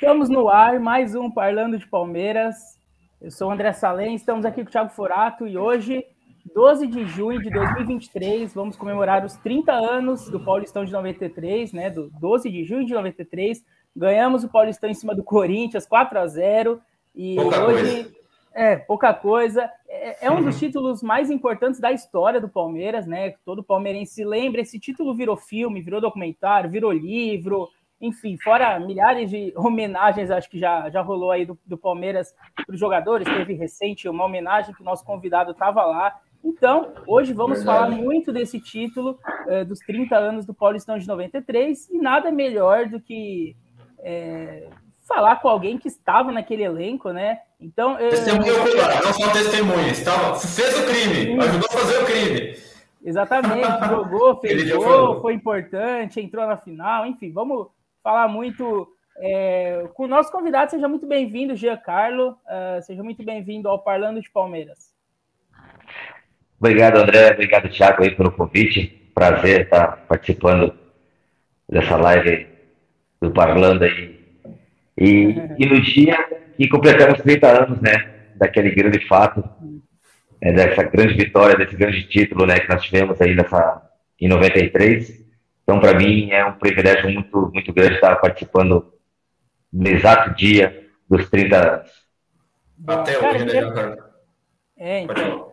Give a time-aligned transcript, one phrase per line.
[0.00, 2.56] Estamos no ar, mais um Parlando de Palmeiras.
[3.20, 6.02] Eu sou o André Salem, estamos aqui com o Thiago Forato e hoje,
[6.54, 11.90] 12 de junho de 2023, vamos comemorar os 30 anos do Paulistão de 93, né?
[11.90, 13.62] Do 12 de junho de 93.
[13.94, 16.80] Ganhamos o Paulistão em cima do Corinthians, 4 a 0
[17.14, 18.16] e pouca hoje coisa.
[18.54, 19.70] é pouca coisa.
[19.86, 23.34] É, é um dos títulos mais importantes da história do Palmeiras, né?
[23.44, 24.62] Todo palmeirense lembra.
[24.62, 27.68] Esse título virou filme, virou documentário, virou livro
[28.00, 32.74] enfim, fora milhares de homenagens, acho que já, já rolou aí do, do Palmeiras para
[32.74, 36.18] os jogadores, teve recente uma homenagem que o nosso convidado estava lá.
[36.42, 37.78] Então, hoje vamos Verdade.
[37.78, 42.88] falar muito desse título é, dos 30 anos do Paulistão de 93, e nada melhor
[42.88, 43.54] do que
[43.98, 44.68] é,
[45.06, 47.40] falar com alguém que estava naquele elenco, né?
[47.60, 47.96] Então.
[47.96, 51.38] Testemunho ocular, não só testemunha, estava, fez o crime, Sim.
[51.38, 52.56] ajudou a fazer o crime.
[53.04, 57.68] Exatamente, jogou, fez gol, foi importante, entrou na final, enfim, vamos
[58.02, 60.70] falar muito é, com o nosso convidado.
[60.70, 62.30] Seja muito bem-vindo, Giancarlo.
[62.30, 64.94] Uh, seja muito bem-vindo ao Parlando de Palmeiras.
[66.58, 67.32] Obrigado, André.
[67.32, 69.10] Obrigado, Thiago, aí, pelo convite.
[69.14, 70.74] Prazer estar participando
[71.68, 72.46] dessa live
[73.20, 74.18] do Parlando aí.
[74.96, 76.16] E, e no dia
[76.56, 79.42] que completamos 30 anos, né, daquele grande fato,
[80.42, 83.82] é, dessa grande vitória, desse grande título, né, que nós tivemos aí nessa,
[84.20, 85.19] em 93,
[85.70, 88.92] então, para mim, é um privilégio muito, muito grande estar participando
[89.72, 91.90] no exato dia dos 30 anos.
[92.88, 93.96] Até hoje, né,
[94.76, 95.52] É, então.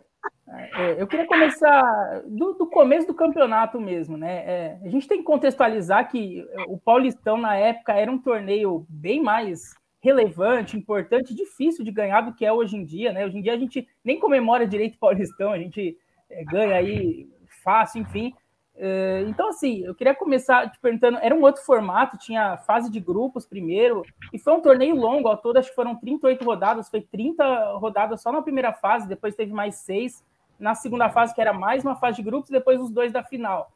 [0.49, 4.37] É, eu queria começar do, do, começo do campeonato mesmo, né?
[4.37, 9.21] É, a gente tem que contextualizar que o Paulistão, na época, era um torneio bem
[9.21, 13.23] mais relevante, importante, difícil de ganhar do que é hoje em dia, né?
[13.23, 15.95] Hoje em dia a gente nem comemora direito o Paulistão, a gente
[16.27, 17.29] é, ganha aí
[17.63, 18.33] fácil, enfim.
[18.79, 22.99] É, então, assim, eu queria começar te perguntando: era um outro formato, tinha fase de
[22.99, 27.01] grupos primeiro, e foi um torneio longo, ao todo acho que foram 38 rodadas, foi
[27.01, 30.23] 30 rodadas só na primeira fase, depois teve mais seis
[30.59, 33.71] na segunda fase, que era mais uma fase de grupos, depois os dois da final.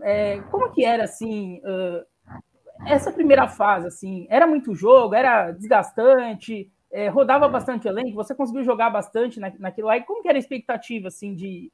[0.00, 2.04] É, como que era, assim, uh,
[2.86, 8.64] essa primeira fase, assim, era muito jogo, era desgastante, é, rodava bastante elenco, você conseguiu
[8.64, 11.70] jogar bastante na, naquilo lá, e como que era a expectativa, assim, de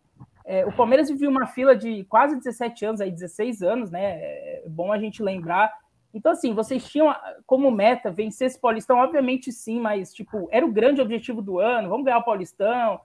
[0.47, 4.15] é, o Palmeiras vivia uma fila de quase 17 anos, aí 16 anos, né?
[4.21, 5.73] É bom a gente lembrar.
[6.15, 7.13] Então, assim, vocês tinham
[7.45, 8.99] como meta vencer esse Paulistão?
[8.99, 13.01] Obviamente sim, mas, tipo, era o grande objetivo do ano, vamos ganhar o Paulistão.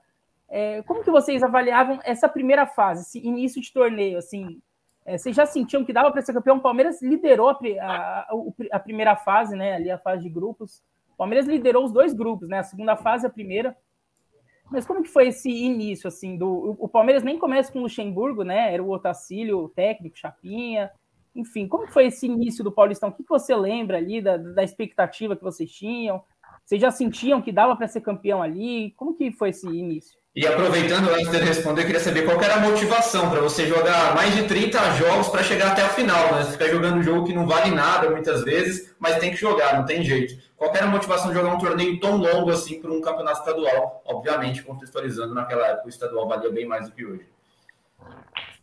[0.48, 4.62] É, como que vocês avaliavam essa primeira fase, esse início de torneio, assim?
[5.04, 6.58] É, vocês já sentiam que dava para ser campeão?
[6.58, 8.28] O Palmeiras liderou a, a,
[8.72, 9.74] a, primeira fase, né?
[9.74, 10.84] Ali a fase de grupos.
[11.14, 12.60] O Palmeiras liderou os dois grupos, né?
[12.60, 13.76] A segunda fase, a primeira.
[14.72, 16.78] Mas como que foi esse início, assim, do...
[16.80, 18.74] O Palmeiras nem começa com o Luxemburgo, né?
[18.74, 20.90] Era o Otacílio, o técnico, Chapinha.
[21.36, 23.10] Enfim, como que foi esse início do Paulistão?
[23.10, 26.24] O que, que você lembra ali da, da expectativa que vocês tinham?
[26.64, 28.92] Vocês já sentiam que dava para ser campeão ali?
[28.92, 30.21] Como que foi esse início?
[30.34, 33.68] E aproveitando, antes de responder, eu queria saber qual que era a motivação para você
[33.68, 36.44] jogar mais de 30 jogos para chegar até a final, né?
[36.44, 39.78] Você ficar jogando um jogo que não vale nada muitas vezes, mas tem que jogar,
[39.78, 40.42] não tem jeito.
[40.56, 44.02] Qual era a motivação de jogar um torneio tão longo assim para um campeonato estadual?
[44.06, 47.26] Obviamente, contextualizando naquela época, o estadual valia bem mais do que hoje.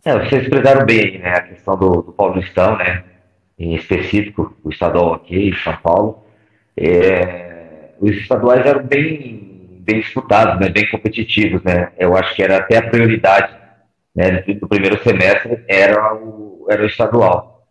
[0.06, 3.04] É, vocês explicaram bem né, a questão do, do Paulistão, né?
[3.58, 6.24] Em específico, o estadual aqui em São Paulo.
[6.74, 9.47] É, os estaduais eram bem
[9.88, 11.90] bem disputados, né, bem competitivos, né?
[11.98, 13.56] Eu acho que era até a prioridade
[14.14, 17.66] né, do primeiro semestre era o, era o estadual,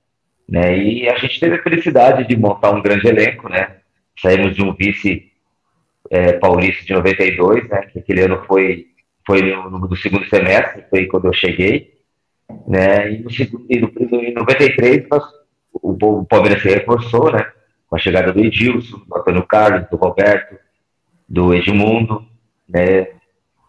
[0.50, 0.76] né?
[0.76, 3.76] E a gente teve a felicidade de montar um grande elenco, né?
[4.20, 5.32] Saímos de um vice
[6.10, 7.82] é, paulista de 92, né?
[7.82, 8.88] Que aquele ano foi
[9.26, 11.94] foi no, no, segundo semestre, foi quando eu cheguei,
[12.68, 13.12] né?
[13.12, 13.30] E no,
[13.70, 15.24] e no, em 93 nós,
[15.72, 17.46] o, o Palmeiras se reforçou, né?
[17.88, 20.58] Com a chegada do Edilson, do Antônio Carlos, do Roberto,
[21.28, 22.26] do Edmundo,
[22.68, 23.08] né?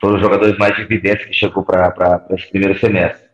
[0.00, 3.28] Foram os jogadores mais evidentes que chegou para esse primeiro semestre,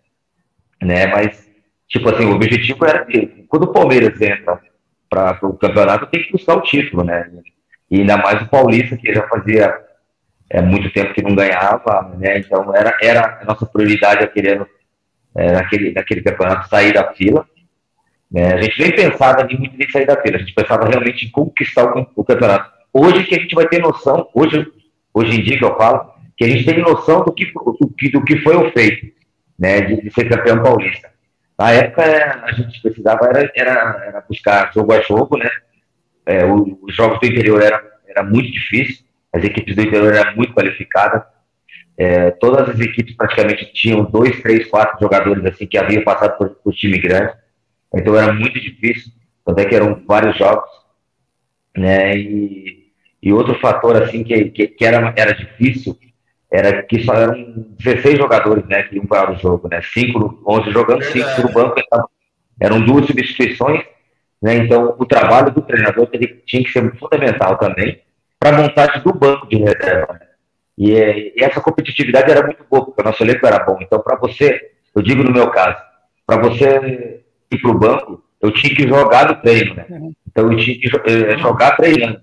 [0.83, 1.07] né?
[1.07, 1.49] Mas,
[1.89, 4.61] tipo assim, o objetivo era que, quando o Palmeiras entra
[5.11, 7.31] para o campeonato, tem que buscar o título, né?
[7.91, 9.75] E ainda mais o Paulista, que já fazia
[10.49, 12.39] é, muito tempo que não ganhava, né?
[12.39, 14.65] Então, era, era a nossa prioridade aquele
[15.35, 17.47] é, naquele, naquele campeonato, sair da fila.
[18.31, 18.55] Né?
[18.55, 21.85] A gente nem pensava muito em sair da fila, a gente pensava realmente em conquistar
[21.85, 22.71] o, o campeonato.
[22.97, 24.65] Hoje que a gente vai ter noção, hoje,
[25.13, 28.09] hoje em dia que eu falo, que a gente tem noção do que, do que,
[28.09, 29.13] do que foi o feito,
[29.59, 31.11] né, de, de, ser campeão paulista.
[31.59, 32.05] Na época,
[32.45, 35.51] a gente precisava era, era, era buscar jogo a jogo, né,
[36.25, 40.55] é, os jogos do interior era, era muito difícil, as equipes do interior eram muito
[40.55, 41.25] qualificadas,
[41.99, 46.51] é, todas as equipes praticamente tinham dois, três, quatro jogadores assim que haviam passado por,
[46.51, 47.35] por time grande,
[47.93, 49.11] então era muito difícil,
[49.45, 50.71] até que eram vários jogos,
[51.77, 52.17] né?
[52.17, 52.84] E,
[53.25, 55.99] e outro fator assim que, que, que, era, era difícil
[56.53, 59.81] era que só eram 16 jogadores, né, que iam para o jogo, né?
[59.83, 61.75] 5, 11 jogando, 5 no banco,
[62.61, 63.83] eram duas substituições,
[64.41, 64.57] né?
[64.59, 66.09] Então o trabalho do treinador
[66.47, 68.01] tinha que ser fundamental também
[68.39, 70.13] para a montagem do banco de reserva.
[70.13, 70.27] Né?
[70.77, 73.79] E, e, essa competitividade era muito boa, porque o nosso elenco era bom.
[73.81, 75.79] Então, para você, eu digo no meu caso,
[76.27, 79.87] para você ir para o banco, eu tinha que jogar no treino, né?
[79.89, 80.13] Uhum.
[80.31, 82.23] Então eu tinha que eh, jogar treinando.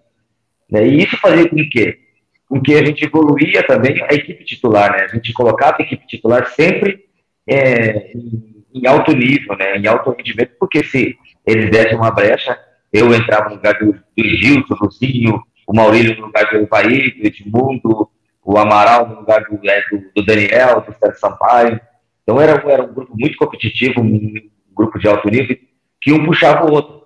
[0.71, 0.87] Né?
[0.87, 1.99] E isso fazia com que,
[2.47, 5.03] com que a gente evoluía também a equipe titular, né?
[5.03, 7.05] A gente colocava a equipe titular sempre
[7.45, 9.77] é, em, em, alto nível, né?
[9.77, 12.57] Em alto rendimento, porque se eles dessem uma brecha,
[12.93, 17.11] eu entrava no lugar do, do Gilson, do Lucinho, o Maurílio no lugar do Evaí,
[17.11, 18.09] do Edmundo,
[18.43, 21.79] o Amaral no lugar do, é, do, do Daniel, do Sérgio Sampaio.
[22.23, 24.33] Então era, era um grupo muito competitivo, um
[24.73, 25.57] grupo de alto nível,
[25.99, 27.01] que um puxava o outro.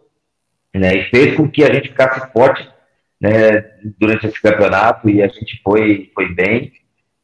[0.73, 2.67] Né, e fez com que a gente ficasse forte
[3.19, 3.63] né,
[3.99, 6.71] durante esse campeonato e a gente foi, foi bem.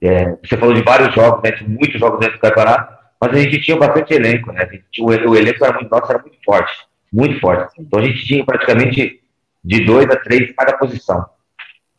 [0.01, 3.39] É, você falou de vários jogos, né, de muitos jogos dentro do campeonato, mas a
[3.39, 4.67] gente tinha bastante elenco, né?
[4.91, 6.73] Tinha, o, elenco era muito, nosso era muito forte,
[7.13, 7.79] muito forte.
[7.79, 9.21] Então a gente tinha praticamente
[9.63, 11.23] de dois a três cada posição.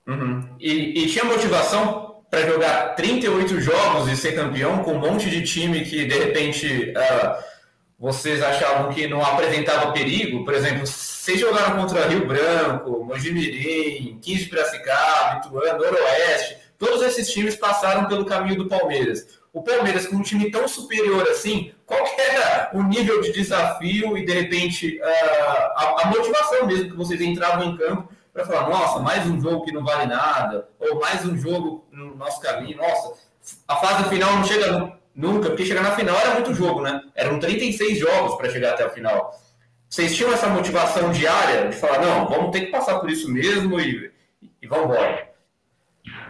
[0.04, 0.42] Uhum.
[0.58, 5.42] E, e, tinha motivação para jogar 38 jogos e ser campeão com um monte de
[5.42, 7.51] time que de repente uh,
[7.98, 10.44] vocês achavam que não apresentava perigo?
[10.44, 16.58] Por exemplo, vocês jogaram contra Rio Branco, Mojimirim, 15 de Piracicaba, Ituano, Noroeste.
[16.78, 19.40] Todos esses times passaram pelo caminho do Palmeiras.
[19.52, 24.24] O Palmeiras, com um time tão superior assim, qual era o nível de desafio e,
[24.24, 28.98] de repente, ah, a, a motivação mesmo que vocês entravam em campo para falar, nossa,
[29.00, 33.12] mais um jogo que não vale nada, ou mais um jogo no nosso caminho, nossa,
[33.68, 37.00] a fase final não chega nunca, porque chegar na final era muito jogo, né?
[37.14, 39.32] Eram 36 jogos para chegar até a final.
[39.88, 43.78] Vocês tinham essa motivação diária de falar, não, vamos ter que passar por isso mesmo
[43.78, 44.10] e,
[44.60, 45.28] e vamos embora.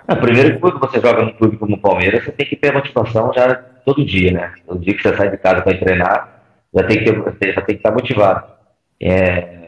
[0.08, 3.32] É, primeiro, quando você joga num clube como o Palmeiras, você tem que ter motivação
[3.32, 4.55] já todo dia, né?
[4.69, 6.43] No dia que você sai de casa para treinar,
[6.75, 8.50] já tem que, ter, já tem que estar motivado.
[9.00, 9.62] É,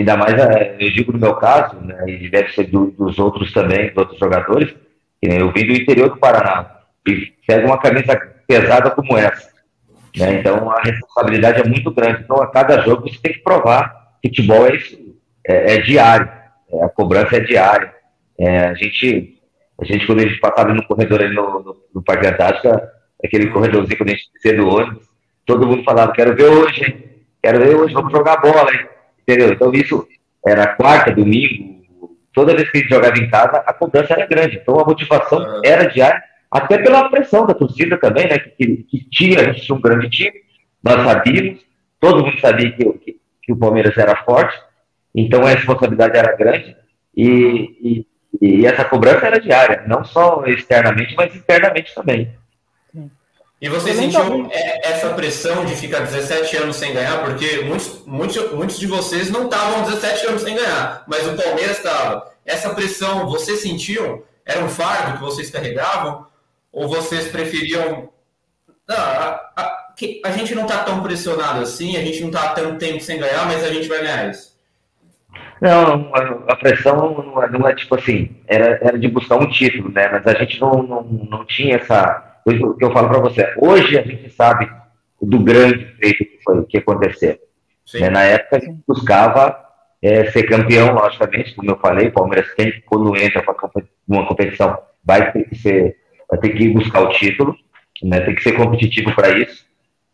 [0.00, 3.52] Ainda mais, é, eu digo no meu caso, né, e deve ser do, dos outros
[3.52, 4.74] também, dos outros jogadores,
[5.20, 6.79] eu vim do interior do Paraná
[7.10, 8.16] e pego uma camisa
[8.46, 9.50] pesada como essa.
[10.16, 12.22] Né, então a responsabilidade é muito grande.
[12.22, 14.00] Então a cada jogo você tem que provar.
[14.24, 14.98] Futebol é isso,
[15.46, 16.28] é, é diário,
[16.72, 17.92] é, a cobrança é diária.
[18.38, 19.38] É, a gente,
[19.80, 22.90] a gente quando a gente passava no corredor ali no, no, no Parque Antártica,
[23.24, 25.04] aquele corredorzinho quando a gente descia do ônibus,
[25.46, 27.10] todo mundo falava, quero ver hoje, hein?
[27.42, 28.86] quero ver hoje, vamos jogar bola, hein?
[29.22, 29.52] entendeu?
[29.52, 30.06] Então isso
[30.46, 31.80] era quarta, domingo,
[32.32, 34.56] toda vez que a gente jogava em casa, a cobrança era grande.
[34.56, 38.38] Então a motivação era diária, até pela pressão da torcida também, né?
[38.38, 40.32] Que, que, que tinha, a gente tinha um grande time,
[40.82, 41.60] nós sabíamos,
[42.00, 44.58] todo mundo sabia que, que, que o Palmeiras era forte,
[45.14, 46.76] então a responsabilidade era grande
[47.16, 48.06] e,
[48.40, 52.32] e, e essa cobrança era diária, não só externamente, mas internamente também.
[53.60, 57.22] E você sentiu é, essa pressão de ficar 17 anos sem ganhar?
[57.22, 61.76] Porque muitos, muitos, muitos de vocês não estavam 17 anos sem ganhar, mas o Palmeiras
[61.76, 62.32] estava.
[62.46, 64.22] Essa pressão vocês sentiam?
[64.46, 66.26] Era um fardo que vocês carregavam?
[66.72, 68.08] Ou vocês preferiam.
[68.88, 72.78] Não, a, a, a gente não está tão pressionado assim, a gente não está tanto
[72.78, 74.50] tempo sem ganhar, mas a gente vai ganhar isso.
[75.60, 79.90] Não, a, a pressão não, não é tipo assim, era, era de buscar um título,
[79.90, 80.08] né?
[80.08, 83.52] Mas a gente não, não, não tinha essa o que eu falo para você.
[83.58, 84.70] Hoje a gente sabe
[85.20, 87.38] do grande feito que foi que aconteceu.
[87.94, 88.08] Né?
[88.08, 89.56] Na época a gente buscava
[90.02, 93.54] é, ser campeão, logicamente, como eu falei, o Palmeiras sempre quando entra para
[94.08, 95.96] uma competição vai ter que ser,
[96.30, 97.56] vai ter que buscar o título,
[98.02, 98.20] né?
[98.20, 99.64] Tem que ser competitivo para isso,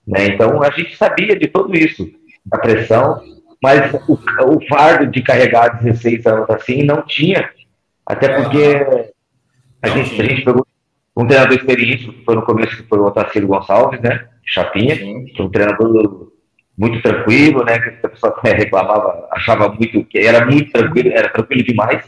[0.07, 0.27] né?
[0.27, 2.09] Então a gente sabia de tudo isso,
[2.45, 3.21] da pressão,
[3.63, 7.51] mas o, o fardo de carregar 16 anos assim não tinha,
[8.07, 9.13] até porque
[9.83, 10.67] a gente, a gente pegou
[11.17, 14.29] um treinador experiente, que foi no começo, que foi o Otacílio Gonçalves, né?
[14.45, 16.31] Chapinha, que um treinador
[16.77, 17.79] muito tranquilo, né?
[17.79, 22.05] Que a pessoa reclamava, achava muito, que era muito tranquilo, era tranquilo demais,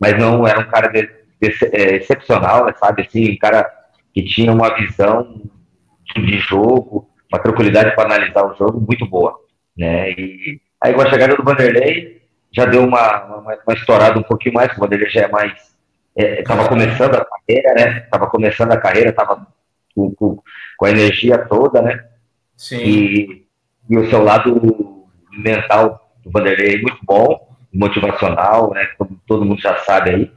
[0.00, 1.08] mas não era um cara de,
[1.48, 3.02] de, é, excepcional, né, sabe?
[3.02, 3.70] Assim, um cara
[4.12, 5.42] que tinha uma visão
[6.16, 9.34] de jogo, uma tranquilidade para analisar o jogo muito boa,
[9.76, 10.12] né?
[10.12, 12.22] E aí com a chegada do Vanderlei
[12.52, 15.74] já deu uma, uma, uma estourada um pouquinho mais, o Vanderlei já é mais
[16.16, 17.98] estava é, começando a carreira, né?
[18.04, 19.46] Estava começando a carreira, estava
[19.94, 20.42] com, com,
[20.76, 22.04] com, a energia toda, né?
[22.56, 22.76] Sim.
[22.76, 23.46] E,
[23.90, 28.86] e o seu lado mental do Vanderlei é muito bom, motivacional, né?
[28.96, 30.32] Como todo mundo já sabe aí.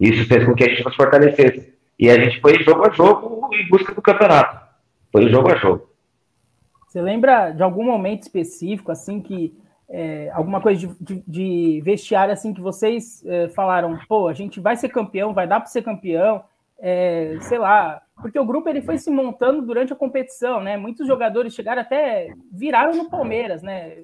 [0.00, 1.74] Isso fez com que a gente nos fortalecesse.
[1.98, 4.66] E a gente foi jogo a jogo em busca do campeonato.
[5.10, 5.88] Foi jogo a jogo.
[6.86, 9.54] Você lembra de algum momento específico, assim, que
[9.88, 14.60] é, alguma coisa de, de, de, vestiário assim que vocês é, falaram, pô, a gente
[14.60, 16.44] vai ser campeão, vai dar para ser campeão,
[16.78, 20.76] é, sei lá, porque o grupo ele foi se montando durante a competição, né?
[20.76, 23.98] Muitos jogadores chegaram até viraram no Palmeiras, né?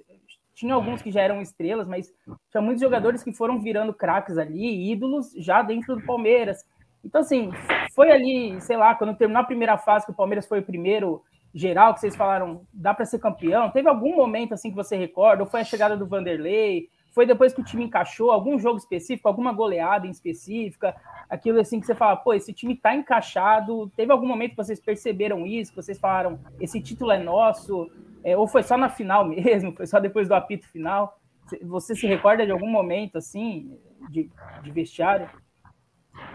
[0.54, 2.12] Tinha alguns que já eram estrelas, mas
[2.50, 6.64] tinha muitos jogadores que foram virando craques ali, ídolos já dentro do Palmeiras.
[7.04, 7.50] Então, assim,
[7.94, 11.22] foi ali, sei lá, quando terminou a primeira fase, que o Palmeiras foi o primeiro
[11.54, 13.70] geral, que vocês falaram, dá para ser campeão?
[13.70, 15.42] Teve algum momento assim que você recorda?
[15.42, 16.88] Ou foi a chegada do Vanderlei?
[17.12, 18.32] Foi depois que o time encaixou?
[18.32, 19.28] Algum jogo específico?
[19.28, 20.96] Alguma goleada em específica?
[21.30, 23.88] Aquilo assim que você fala, pô, esse time tá encaixado.
[23.94, 25.70] Teve algum momento que vocês perceberam isso?
[25.70, 27.88] Que vocês falaram, esse título é nosso?
[28.24, 29.72] É, ou foi só na final mesmo?
[29.76, 31.20] Foi só depois do apito final?
[31.62, 33.76] Você se recorda de algum momento assim,
[34.10, 34.30] de,
[34.62, 35.28] de vestiário?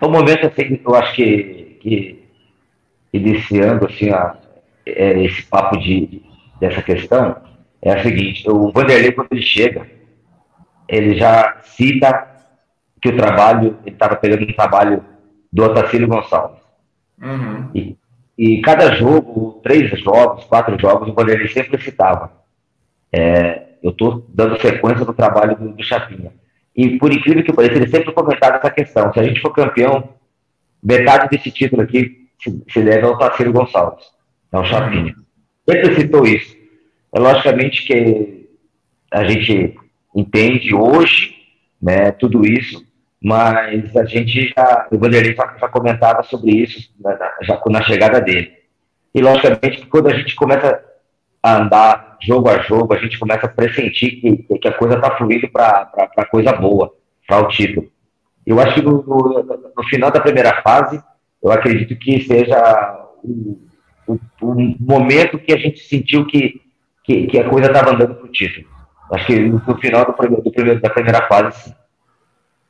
[0.02, 2.30] Um momento assim, eu acho que, que
[3.12, 4.38] iniciando assim, a,
[4.86, 6.22] é, esse papo de,
[6.60, 7.36] dessa questão
[7.82, 9.90] é a seguinte: o Vanderlei, quando ele chega,
[10.88, 12.28] ele já cita
[13.02, 15.04] que o trabalho, ele estava pegando um trabalho
[15.52, 16.62] do Otacílio Gonçalves.
[17.22, 17.72] Uhum.
[17.74, 17.98] E,
[18.40, 22.32] e cada jogo, três jogos, quatro jogos, o Vanderlei sempre citava.
[23.12, 26.32] É, eu estou dando sequência do trabalho do, do Chapinha.
[26.74, 29.12] E por incrível que pareça, ele sempre comentava essa questão.
[29.12, 30.14] Se a gente for campeão,
[30.82, 34.06] metade desse título aqui se, se deve ao Otacílio Gonçalves.
[34.54, 35.14] É o Chapinha.
[35.70, 36.56] Sempre citou isso.
[37.14, 38.48] É logicamente que
[39.12, 39.78] a gente
[40.16, 41.36] entende hoje
[41.82, 42.86] né, tudo isso,
[43.22, 48.22] mas a gente já, o Vanderlei já, já comentava sobre isso na, já na chegada
[48.22, 48.54] dele.
[49.14, 50.82] E logicamente quando a gente começa
[51.44, 55.18] a andar jogo a jogo, a gente começa a pressentir que, que a coisa está
[55.18, 55.90] fluindo para
[56.30, 56.94] coisa boa,
[57.28, 57.90] para o título.
[58.46, 59.44] Eu acho que no, no,
[59.76, 61.02] no, final da primeira fase,
[61.44, 63.58] eu acredito que seja o,
[64.08, 66.62] o, o momento que a gente sentiu que,
[67.04, 68.68] que, que a coisa estava andando para o título.
[69.12, 71.79] Acho que no final do do primeiro, da primeira fase, sim.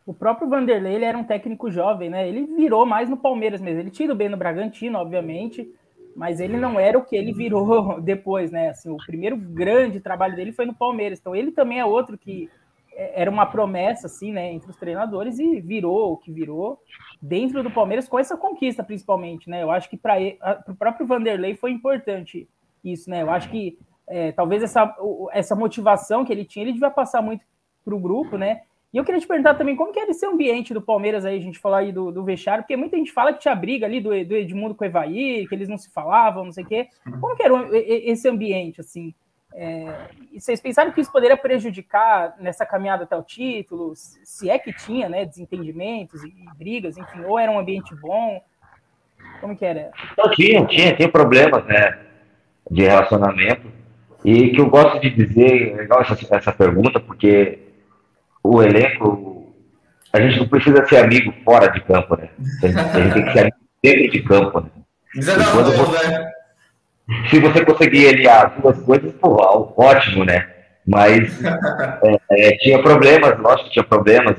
[0.10, 2.28] O próprio Vanderlei ele era um técnico jovem, né?
[2.28, 3.82] Ele virou mais no Palmeiras mesmo.
[3.82, 5.72] Ele tinha bem no Bragantino, obviamente,
[6.16, 8.70] mas ele não era o que ele virou depois, né?
[8.70, 11.20] Assim, o primeiro grande trabalho dele foi no Palmeiras.
[11.20, 12.50] Então ele também é outro que
[12.92, 16.82] é, era uma promessa, assim, né, entre os treinadores e virou o que virou
[17.22, 19.62] dentro do Palmeiras com essa conquista, principalmente, né?
[19.62, 20.18] Eu acho que para
[20.68, 22.50] o próprio Vanderlei foi importante
[22.84, 23.22] isso, né?
[23.22, 24.92] Eu acho que é, talvez essa,
[25.34, 27.46] essa motivação que ele tinha, ele devia passar muito
[27.86, 28.64] para o grupo, né?
[28.92, 31.42] E eu queria te perguntar também como que era esse ambiente do Palmeiras aí, a
[31.42, 34.10] gente falar aí do, do vestiário, porque muita gente fala que tinha briga ali do,
[34.26, 36.88] do Edmundo com o Evaí, que eles não se falavam, não sei o quê.
[37.22, 39.14] Como que era esse ambiente, assim?
[39.54, 43.94] É, vocês pensaram que isso poderia prejudicar nessa caminhada até o título?
[43.96, 48.42] Se é que tinha, né, desentendimentos e, brigas, enfim, ou era um ambiente bom?
[49.40, 49.92] Como que era?
[50.18, 52.00] Não, tinha, tinha, tinha problemas, né,
[52.72, 53.72] de relacionamento.
[54.26, 57.69] E que eu gosto de dizer, é legal essa, essa pergunta, porque
[58.50, 59.54] o elenco,
[60.12, 62.30] a gente não precisa ser amigo fora de campo, né?
[62.64, 64.70] A gente, a gente tem que ser amigo dentro de campo, né?
[65.16, 66.32] Você, né?
[67.30, 69.38] se você conseguir aliar as duas coisas, pô,
[69.78, 70.48] ótimo, né?
[70.88, 71.40] Mas
[72.04, 74.36] é, é, tinha problemas, lógico que tinha problemas.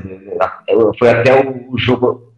[0.99, 2.31] Foi até o, jogo.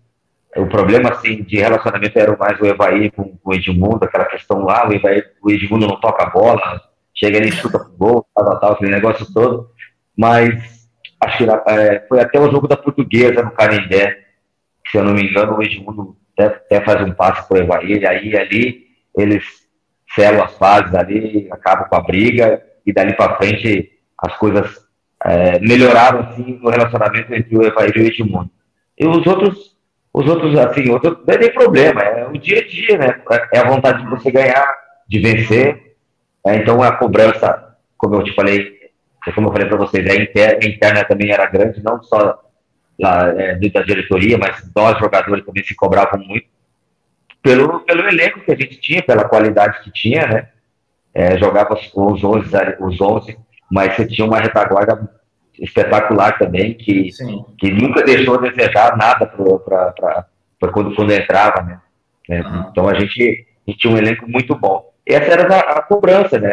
[0.55, 4.62] O problema assim, de relacionamento era mais o Evaí com, com o Edmundo, aquela questão
[4.64, 6.61] lá, o, Evaí, o Edmundo não toca a bola,
[7.14, 9.71] chega ali e chuta pro gol, tal, tal, aquele negócio todo.
[10.14, 10.82] Mas
[11.23, 14.19] acho que é, foi até o jogo da portuguesa no Canindé,
[14.91, 18.37] se eu não me engano, o Edmundo até, até faz um passe pro Evaí, aí
[18.37, 18.87] ali
[19.17, 19.45] eles
[20.14, 24.83] selam as fases ali, acabam com a briga, e dali para frente as coisas
[25.25, 28.50] é, melhoraram assim no relacionamento entre o Evair e o Edmundo.
[28.99, 29.76] E os outros,
[30.12, 33.23] os outros assim, outros, não tem problema, é o dia a dia, né?
[33.52, 34.75] É a vontade de você ganhar,
[35.09, 35.97] de vencer.
[36.45, 38.82] É, então a cobrança, como eu te falei,
[39.31, 42.43] como eu falei para vocês, a interna, a interna, também era grande, não só
[42.99, 46.47] da, é, da diretoria, mas nós jogadores também se cobravam muito
[47.43, 50.49] pelo, pelo elenco que a gente tinha, pela qualidade que tinha, né?
[51.14, 53.38] É, jogava os 11, os 11,
[53.71, 55.11] mas você tinha uma retaguarda
[55.61, 57.11] espetacular também, que,
[57.59, 61.81] que nunca deixou de desejar nada para quando, quando entrava, né?
[62.31, 62.38] É.
[62.71, 64.91] Então a gente, a gente tinha um elenco muito bom.
[65.05, 66.52] Essa era a, a cobrança, né?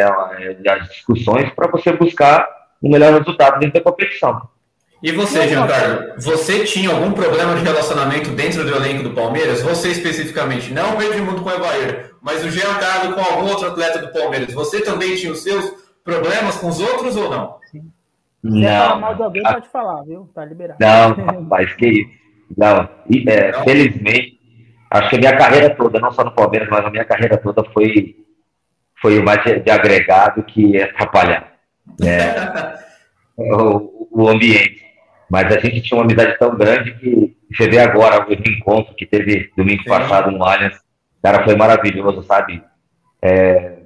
[0.68, 2.48] As discussões para você buscar
[2.82, 4.42] o melhor resultado dentro da competição.
[5.02, 9.62] E você, Giancarlo, você tinha algum problema de relacionamento dentro do elenco do Palmeiras?
[9.62, 14.00] Você especificamente, não o Edmundo com o Evair, mas o Giancarlo com algum outro atleta
[14.00, 14.54] do Palmeiras.
[14.54, 15.72] Você também tinha os seus
[16.04, 17.58] problemas com os outros ou não?
[17.72, 17.82] Sim.
[18.42, 18.70] Se não.
[18.70, 20.30] falar mal de alguém, pode falar, viu?
[20.34, 20.78] Tá liberado.
[20.82, 22.20] Não, mas que isso.
[22.58, 23.64] Não, e, é, não.
[23.64, 24.40] felizmente,
[24.90, 27.64] acho que a minha carreira toda, não só no Palmeiras, mas a minha carreira toda
[27.72, 28.18] foi,
[29.02, 31.54] foi mais de, de agregado que atrapalhar.
[32.04, 32.76] É,
[33.38, 34.84] o, o ambiente.
[35.30, 39.06] Mas a gente tinha uma amizade tão grande que você vê agora o encontro que
[39.06, 39.90] teve domingo Sim.
[39.90, 40.76] passado no Allianz,
[41.22, 42.62] cara, foi maravilhoso, sabe?
[43.22, 43.80] É,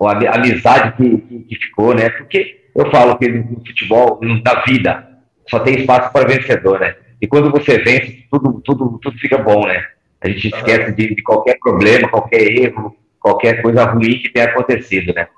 [0.00, 2.10] a amizade que, que, que, ficou, né?
[2.10, 5.08] Porque eu falo que no futebol, na vida,
[5.48, 6.94] só tem espaço para vencedor, né?
[7.20, 9.82] E quando você vence, tudo, tudo, tudo fica bom, né?
[10.20, 15.14] A gente esquece de, de qualquer problema, qualquer erro, qualquer coisa ruim que tenha acontecido,
[15.14, 15.28] né?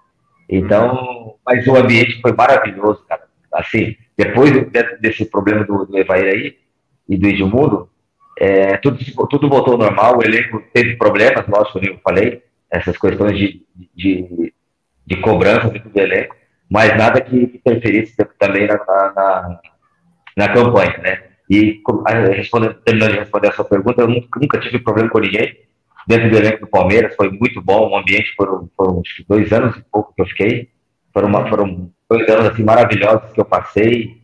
[0.48, 3.22] Então, mas o ambiente foi maravilhoso, cara.
[3.52, 4.52] Assim, depois
[5.00, 6.56] desse problema do, do Evair aí
[7.08, 7.90] e do Edmundo,
[8.38, 12.96] é, tudo, tudo voltou ao normal, o elenco teve problemas, lógico, como eu falei, essas
[12.96, 13.62] questões de,
[13.94, 14.52] de,
[15.06, 16.36] de cobrança dentro do elenco,
[16.70, 19.60] mas nada que interferisse também na, na,
[20.36, 21.22] na campanha, né?
[21.50, 21.80] E
[22.36, 25.56] respondendo, terminando de responder a sua pergunta, eu nunca, nunca, tive problema com ninguém
[26.08, 29.84] dentro do elenco do Palmeiras, foi muito bom, o ambiente foram, foram dois anos e
[29.92, 30.70] pouco que eu fiquei,
[31.12, 34.22] foram, uma, foram dois anos assim maravilhosos que eu passei,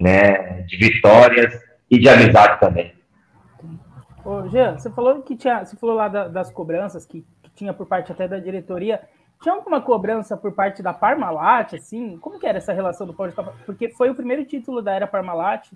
[0.00, 2.94] né, de vitórias e de amizade também.
[4.24, 7.74] Ô, Jean, você falou que tinha, você falou lá da, das cobranças que, que, tinha
[7.74, 9.02] por parte até da diretoria.
[9.42, 12.16] Tinha alguma cobrança por parte da Parmalat, assim?
[12.18, 13.42] Como que era essa relação do Paulista?
[13.66, 15.70] Porque foi o primeiro título da era Parmalat.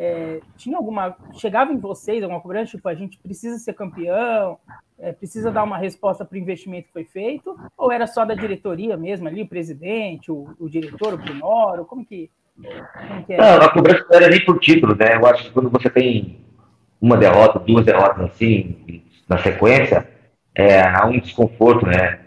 [0.00, 1.16] É, tinha alguma.
[1.32, 4.56] Chegava em vocês alguma cobrança, tipo, a gente precisa ser campeão,
[4.96, 8.36] é, precisa dar uma resposta para o investimento que foi feito, ou era só da
[8.36, 11.84] diretoria mesmo ali, o presidente, o, o diretor, o Primoro?
[11.84, 12.30] Como que.
[12.56, 15.16] Como que Não, a cobrança não era nem por título, né?
[15.16, 16.46] Eu acho que quando você tem
[17.00, 20.08] uma derrota, duas derrotas assim, na sequência,
[20.54, 22.20] é, há um desconforto, né?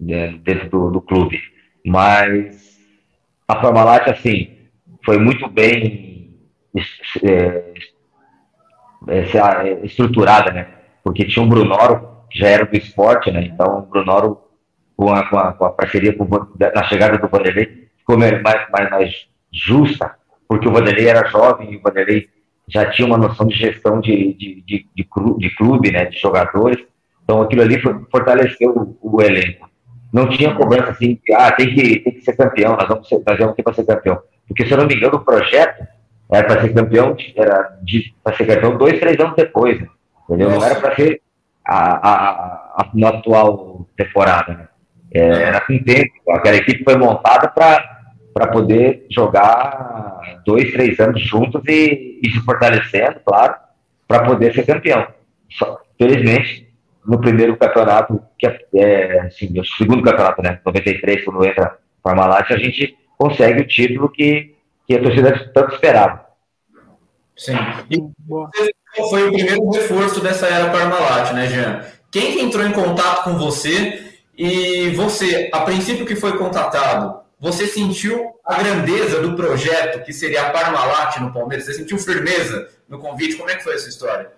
[0.00, 1.38] Dentro do, do clube.
[1.84, 2.78] Mas
[3.46, 4.56] a Parmalat, assim,
[5.04, 6.13] foi muito bem
[7.22, 7.72] é,
[9.08, 10.66] é, é, estruturada, né?
[11.02, 13.44] Porque tinha o Brunoro, que já era do esporte, né?
[13.44, 14.40] Então, o Brunoro,
[14.96, 18.90] com a, com a, com a parceria com, na chegada do Vanderlei, ficou mais, mais,
[18.90, 20.14] mais justa,
[20.48, 22.28] porque o Vanderlei era jovem e o Vanderlei
[22.68, 25.08] já tinha uma noção de gestão de, de, de, de,
[25.38, 26.78] de clube, né, de jogadores.
[27.22, 29.68] Então aquilo ali fortaleceu o, o, elenco.
[30.12, 33.38] Não tinha cobrança assim, ah, tem que, tem que ser campeão, nós vamos, ser, nós
[33.38, 34.20] vamos ter para ser campeão.
[34.46, 35.86] Porque, se eu não me engano, o projeto
[36.30, 37.78] era para ser campeão, era
[38.22, 39.88] para ser campeão dois, três anos depois, né?
[40.28, 40.50] entendeu?
[40.50, 41.20] Não era para ser
[41.64, 44.68] a, a, a, a, atual temporada, né?
[45.12, 46.12] É, era com tempo.
[46.30, 53.20] Aquela equipe foi montada para poder jogar dois, três anos juntos e, e se fortalecendo,
[53.24, 53.54] claro,
[54.08, 55.06] para poder ser campeão.
[55.50, 56.68] Só, felizmente,
[57.06, 62.50] no primeiro campeonato, que é, é assim, o segundo campeonato, né, 93, quando entra Parmalat,
[62.50, 64.53] a gente consegue o título que,
[64.86, 66.26] que a torcida tanto esperava.
[67.36, 67.56] Sim.
[67.90, 67.98] E
[69.08, 71.84] foi o primeiro reforço dessa era Parmalat, né, Jean?
[72.10, 77.66] Quem que entrou em contato com você e você, a princípio que foi contatado, você
[77.66, 81.66] sentiu a grandeza do projeto que seria a Parmalat no Palmeiras?
[81.66, 83.36] Você sentiu firmeza no convite?
[83.36, 84.30] Como é que foi essa história?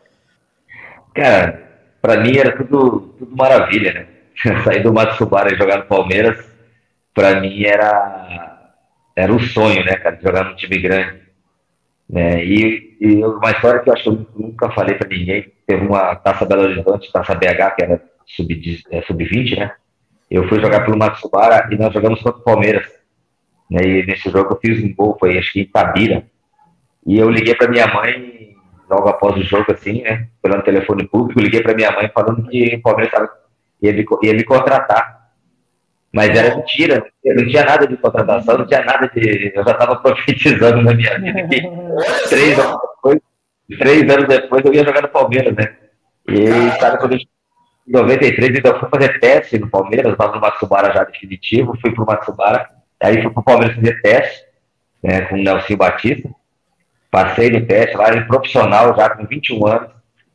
[1.15, 1.67] Cara,
[2.01, 4.07] para mim era tudo, tudo maravilha, né?
[4.65, 6.45] Sair do Matsubara e jogar no Palmeiras,
[7.15, 8.56] para mim era,
[9.17, 11.21] era um sonho, né, cara, de jogar num time grande.
[12.09, 12.45] Né?
[12.45, 16.15] E, e uma história que eu acho que eu nunca falei para ninguém, teve uma
[16.17, 19.25] Taça Belo Horizonte, Taça BH, que era sub-20, é, sub
[19.57, 19.73] né?
[20.31, 22.87] Eu fui jogar pelo Matsubara e nós jogamos contra o Palmeiras.
[23.71, 23.83] Né?
[23.83, 26.25] E nesse jogo eu fiz um gol, foi acho que em Tabira.
[27.07, 28.55] E eu liguei para minha mãe,
[28.91, 30.29] logo após o jogo, assim, né?
[30.43, 33.31] Pelo telefone público, liguei para minha mãe falando que o Palmeiras tava,
[33.81, 35.16] ia, me, ia me contratar.
[36.17, 39.53] Mas era mentira, não tinha nada de contratação, não tinha nada de.
[39.55, 41.61] Eu já estava profetizando na minha vida que
[42.31, 43.21] três anos depois,
[43.79, 45.77] três anos depois eu ia jogar no Palmeiras, né?
[46.27, 50.91] E sabe quando eu em 93, então fui fazer teste no Palmeiras, estava no Matsubara
[50.91, 52.67] já definitivo, fui pro Matsubara,
[52.99, 54.43] aí fui pro Palmeiras fazer teste,
[55.03, 56.31] né, com o Nelson Batista,
[57.11, 59.91] passei no teste lá, em profissional já com 21 anos,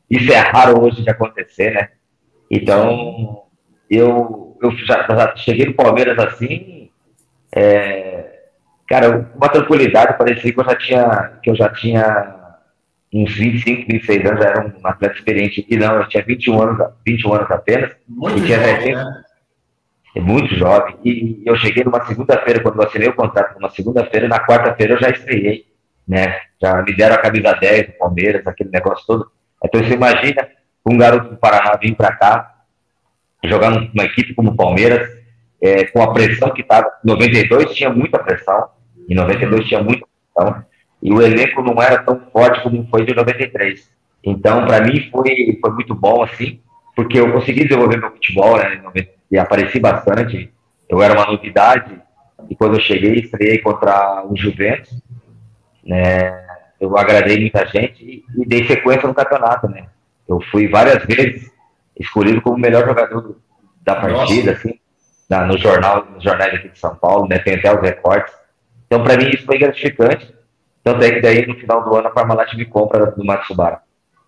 [0.10, 1.90] isso é raro hoje de acontecer, né,
[2.52, 3.41] então
[3.98, 6.90] eu, eu já, já cheguei no Palmeiras assim,
[7.54, 8.40] é,
[8.88, 12.42] cara, uma tranquilidade, parecia que eu já tinha, que eu já tinha
[13.14, 15.66] uns 25, 26 anos, já era um atleta experiente.
[15.70, 17.92] E não, eu tinha 21 anos, 21 anos apenas.
[18.08, 19.24] Muito e tinha jovem, né?
[20.16, 20.96] É muito jovem.
[21.04, 25.00] E eu cheguei numa segunda-feira, quando eu assinei o contrato, numa segunda-feira, na quarta-feira eu
[25.00, 25.66] já estreiei.
[26.08, 26.38] Né?
[26.62, 29.32] Já me deram a camisa 10 do Palmeiras, aquele negócio todo.
[29.64, 30.48] Então você imagina
[30.86, 32.51] um garoto do Paraná vir para cá,
[33.44, 35.10] jogar numa equipe como o Palmeiras,
[35.62, 36.88] é, com a pressão que estava.
[37.04, 38.70] Em 92 tinha muita pressão,
[39.10, 40.64] em 92 tinha muita pressão
[41.02, 43.90] e o elenco não era tão forte como foi de 93.
[44.24, 46.60] Então, para mim, foi, foi muito bom, assim,
[46.96, 48.80] porque eu consegui desenvolver meu futebol, né,
[49.32, 50.54] e apareci bastante.
[50.88, 52.00] Eu era uma novidade
[52.50, 55.02] E quando eu cheguei, estreiei contra o Juventus,
[55.84, 56.46] né?
[56.80, 59.86] Eu agradei muita gente e, e dei sequência no campeonato, né?
[60.28, 61.52] Eu fui várias vezes
[62.00, 63.38] escolhido como o melhor jogador
[63.82, 64.68] da partida, Nossa.
[64.68, 64.80] assim,
[65.30, 67.40] na, no jornal, nos jornais aqui de São Paulo, né?
[67.40, 68.34] Tem até os recortes.
[68.86, 70.34] Então, para mim, isso foi gratificante.
[70.84, 73.80] Tanto é que daí, no final do ano, a Parmalat me compra do Matsubara.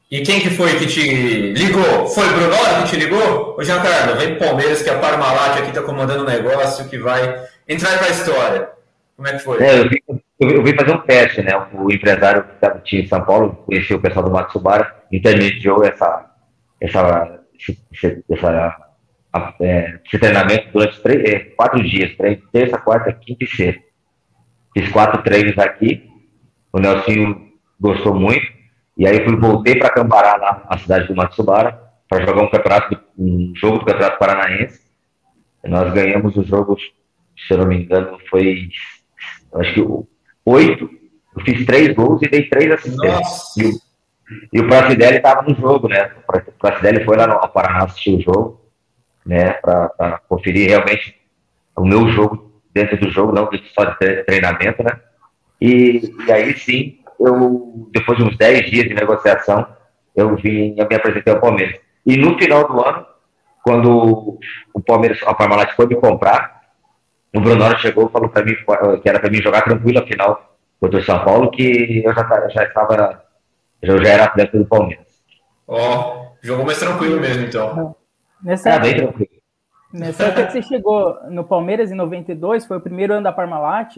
[0.09, 2.05] E quem que foi que te ligou?
[2.07, 3.55] Foi o Bruno que te ligou?
[3.57, 7.43] Ô, Giancarlo, vem pro Palmeiras, que a Parmalat aqui tá comandando o negócio que vai
[7.67, 8.69] entrar para a história.
[9.15, 9.63] Como é que foi?
[9.63, 9.97] É, eu, vim,
[10.39, 11.51] eu, vim, fazer um teste, né?
[11.73, 16.25] O empresário que estava em São Paulo, conheci o pessoal do Matsubara, intermediou essa,
[16.79, 17.39] essa
[19.61, 23.81] é, esse treinamento durante três, é, quatro dias, três, terça, quarta, quinta e sexta.
[24.73, 26.09] Fiz quatro treinos aqui,
[26.71, 28.45] o Nelsinho gostou muito,
[28.97, 32.99] e aí fui, voltei para Cambará, lá, na cidade do Matsubara, para jogar um campeonato,
[33.17, 34.81] um jogo do Campeonato Paranaense.
[35.63, 38.69] Nós ganhamos o jogo, se eu não me engano, foi
[39.55, 39.81] acho que
[40.45, 40.89] oito.
[41.35, 43.92] Eu fiz três gols e dei três assistências.
[44.51, 46.11] E o, o Pracidelli estava no jogo, né?
[46.27, 48.63] O Pracidelli foi lá no Paraná assistir o jogo
[49.25, 51.15] né, para conferir realmente
[51.75, 54.99] o meu jogo dentro do jogo, não só de treinamento, né?
[55.61, 59.65] E, e aí sim, eu, depois de uns 10 dias de negociação,
[60.15, 61.79] eu vim, eu me apresentei ao Palmeiras.
[62.05, 63.05] E no final do ano,
[63.63, 64.39] quando
[64.73, 66.61] o Palmeiras, a Parmalat foi me comprar,
[67.33, 68.55] o Bruno chegou e falou para mim
[69.01, 72.49] que era para mim jogar tranquilo a final contra o São Paulo, que eu já,
[72.49, 73.22] já estava,
[73.83, 75.05] eu já era atleta do Palmeiras.
[75.67, 77.95] Ó, oh, jogou mais tranquilo mesmo, então.
[78.41, 79.29] Nessa, é, bem tranquilo.
[79.91, 83.97] Nessa época que você chegou no Palmeiras em 92, foi o primeiro ano da Parmalat,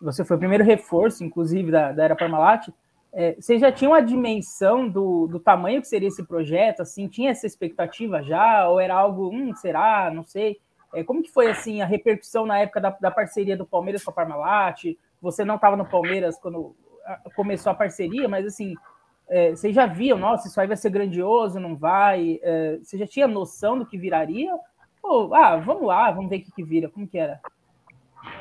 [0.00, 2.68] você foi o primeiro reforço, inclusive, da, da era Parmalat.
[3.12, 6.80] É, você já tinha uma dimensão do, do tamanho que seria esse projeto?
[6.80, 8.68] Assim, tinha essa expectativa já?
[8.68, 10.10] Ou era algo, hum, será?
[10.10, 10.58] Não sei.
[10.94, 14.10] É, como que foi assim a repercussão na época da, da parceria do Palmeiras com
[14.10, 14.96] a Parmalat?
[15.20, 16.74] Você não estava no Palmeiras quando
[17.34, 18.74] começou a parceria, mas assim,
[19.30, 22.38] é, vocês já viam, nossa, isso aí vai ser grandioso, não vai?
[22.42, 24.52] É, você já tinha noção do que viraria?
[25.02, 27.40] Ou, ah, vamos lá, vamos ver o que, que vira, como que era?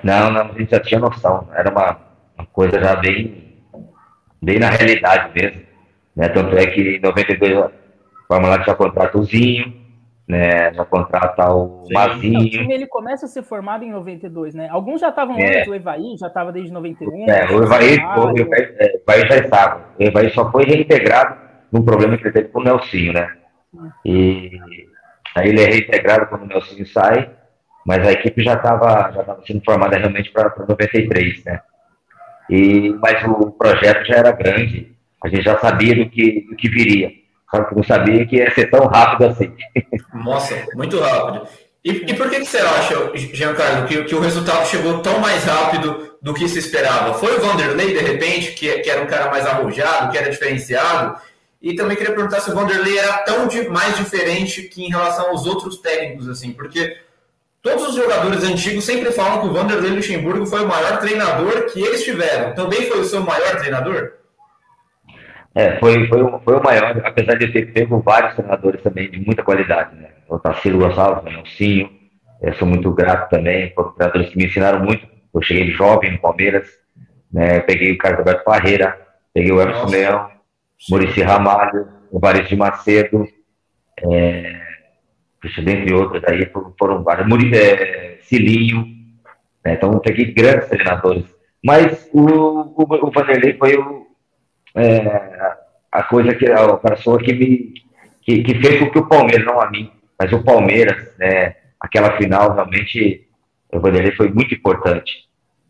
[0.03, 1.99] Não, não, a gente já tinha noção, era uma,
[2.37, 3.61] uma coisa já bem,
[4.41, 5.61] bem na realidade mesmo,
[6.15, 6.29] né?
[6.29, 7.71] Tanto é que em 92 o
[8.27, 9.25] Parmalat já contratou o
[10.27, 10.73] né?
[10.73, 11.93] Já contrata o Sim.
[11.93, 12.39] Mazinho.
[12.41, 14.67] o time ele começa a ser formado em 92, né?
[14.69, 15.59] Alguns já estavam é.
[15.59, 17.29] antes, o Evaí já estava desde 91.
[17.29, 19.85] É, o Evaí, o, Evaí, é, o Evaí já estava.
[19.97, 21.37] O Evaí só foi reintegrado
[21.71, 23.33] num problema que ele teve com o Nelsinho, né?
[24.05, 24.59] E
[25.35, 27.29] aí ele é reintegrado quando o Nelsinho sai,
[27.85, 31.61] mas a equipe já estava já tava sendo formada realmente para 93, né?
[32.49, 36.69] E, mas o projeto já era grande, a gente já sabia do que, do que
[36.69, 37.11] viria.
[37.49, 39.53] Só que não sabia que ia ser tão rápido assim.
[40.13, 41.47] Nossa, muito rápido.
[41.83, 45.45] E, e por que, que você acha, Giancarlo, que, que o resultado chegou tão mais
[45.45, 47.13] rápido do que se esperava?
[47.13, 51.17] Foi o Vanderlei, de repente, que, que era um cara mais arrojado, que era diferenciado?
[51.61, 55.29] E também queria perguntar se o Vanderlei era tão de, mais diferente que em relação
[55.29, 56.97] aos outros técnicos, assim, porque
[57.61, 61.81] todos os jogadores antigos sempre falam que o Vanderlei Luxemburgo foi o maior treinador que
[61.81, 62.53] eles tiveram.
[62.53, 64.11] Também foi o seu maior treinador?
[65.57, 69.41] É, foi, foi, foi o maior, apesar de ter pego vários treinadores também de muita
[69.41, 70.09] qualidade, né?
[70.29, 71.89] O Tassilo Gonçalves, o Nelsinho,
[72.43, 75.07] eu sou muito grato também, foram treinadores que me ensinaram muito.
[75.33, 76.69] Eu cheguei jovem no Palmeiras,
[77.33, 77.59] né?
[77.61, 79.01] Peguei o Carlos Alberto Parreira,
[79.33, 79.97] peguei o Emerson Nossa.
[79.97, 80.29] Leão,
[80.91, 83.27] Murici Ramalho, o Varisto de Macedo,
[84.03, 84.61] é,
[85.63, 88.85] dentre outros aí, foram, foram vários, Muri, é, Cilinho,
[89.65, 89.73] né?
[89.73, 91.25] então peguei grandes treinadores.
[91.65, 94.06] Mas o, o, o Vanderlei foi o,
[94.77, 95.57] é,
[95.91, 97.73] a coisa que a pessoa que me
[98.21, 102.17] que, que, fez com que o Palmeiras, não a mim, mas o Palmeiras, né, aquela
[102.17, 103.25] final realmente
[103.71, 105.27] o Vanderlei foi muito importante,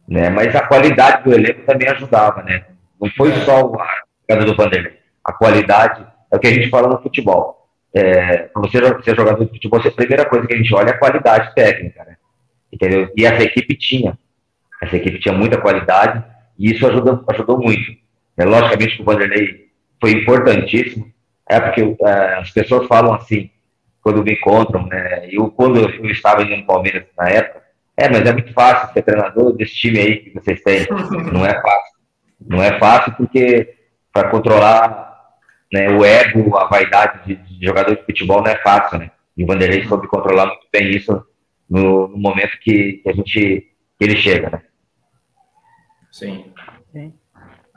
[0.07, 0.29] né?
[0.29, 2.65] Mas a qualidade do elenco também ajudava, né?
[2.99, 3.87] Não foi só a
[4.29, 7.55] jogada do Vanderlei, a qualidade é o que a gente fala no futebol.
[7.93, 10.93] É, para você ser jogador de futebol, a primeira coisa que a gente olha é
[10.93, 12.17] a qualidade técnica, né?
[12.71, 13.09] Entendeu?
[13.15, 14.17] E essa equipe tinha,
[14.81, 16.23] essa equipe tinha muita qualidade
[16.59, 18.06] e isso ajudou, ajudou muito.
[18.37, 19.67] É, logicamente que o Vanderlei
[19.99, 21.11] foi importantíssimo,
[21.49, 23.49] é porque é, as pessoas falam assim,
[24.01, 25.27] quando me encontram, né?
[25.31, 27.61] Eu, quando eu, eu estava indo no Palmeiras na época,
[27.97, 30.85] é, mas é muito fácil ser treinador desse time aí que vocês têm.
[31.33, 31.97] Não é fácil.
[32.39, 33.75] Não é fácil porque
[34.13, 35.07] para controlar
[35.73, 39.11] né, o ego, a vaidade de, de, jogador de futebol não é fácil, né?
[39.35, 41.25] E o Vanderlei soube controlar muito bem isso
[41.69, 44.61] no, no momento que, que, a gente que ele chega, né?
[46.11, 46.45] Sim.
[46.45, 46.53] Sim.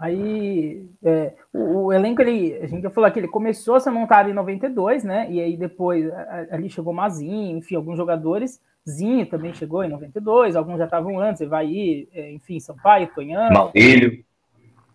[0.00, 3.90] Aí é, o, o, elenco, ele, a gente já falou que ele começou a ser
[3.90, 5.26] montado em 92, né?
[5.30, 6.10] E aí depois
[6.50, 8.62] ali chegou Mazinho, enfim, alguns jogadores.
[8.88, 13.50] Zinho também chegou em 92, alguns já estavam antes, Evaí, é, enfim, Sampaio, Tonhão.
[13.52, 14.24] Maurílio.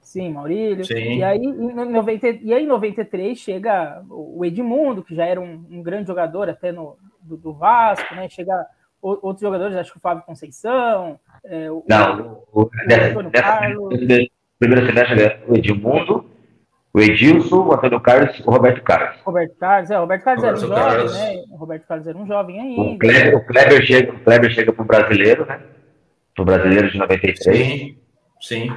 [0.01, 0.83] Sim, Maurílio.
[0.83, 1.17] Sim.
[1.17, 5.65] E, aí, em 90, e aí, em 93, chega o Edmundo, que já era um,
[5.69, 8.27] um grande jogador até no, do, do, Vasco, né?
[8.27, 8.65] Chega
[9.01, 11.19] outros jogadores, acho que o Fábio Conceição.
[11.43, 13.93] É, o, Não, o, o, o Antônio Carlos.
[14.59, 16.25] Primeiro semestre, o Edmundo,
[16.93, 19.21] o Edilson, o Antônio Carlos e o Roberto Carlos.
[19.25, 21.11] Roberto Carlos, é, o Roberto Carlos Roberto era um Carlos.
[21.13, 21.43] jovem, né?
[21.49, 22.81] O Roberto Carlos era um jovem ainda.
[22.81, 25.59] O Kleber, o Kleber chega, o Kleber chega pro brasileiro, né?
[26.33, 27.43] Pro brasileiro de 93.
[27.43, 27.97] Sim,
[28.41, 28.69] sim.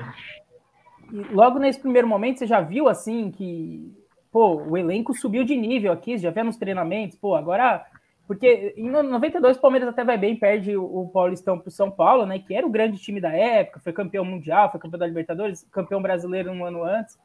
[1.13, 3.93] E logo nesse primeiro momento, você já viu assim que
[4.33, 7.85] pô, o elenco subiu de nível aqui, já vê nos treinamentos, pô, agora.
[8.29, 12.27] Porque em 92 o Palmeiras até vai bem, perde o Paulistão para o São Paulo,
[12.27, 12.39] né?
[12.39, 16.03] Que era o grande time da época, foi campeão mundial, foi campeão da Libertadores, campeão
[16.03, 17.19] brasileiro um ano antes.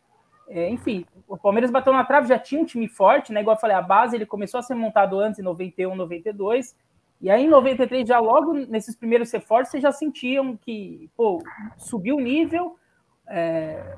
[0.47, 3.41] É, enfim, o Palmeiras bateu na trave, já tinha um time forte, né?
[3.41, 6.73] Igual eu falei, a base ele começou a ser montado antes, em 91, 92.
[7.19, 11.43] E aí, em 93, já logo nesses primeiros reforços, vocês já sentiam que, pô,
[11.77, 12.77] subiu o nível,
[13.27, 13.93] é,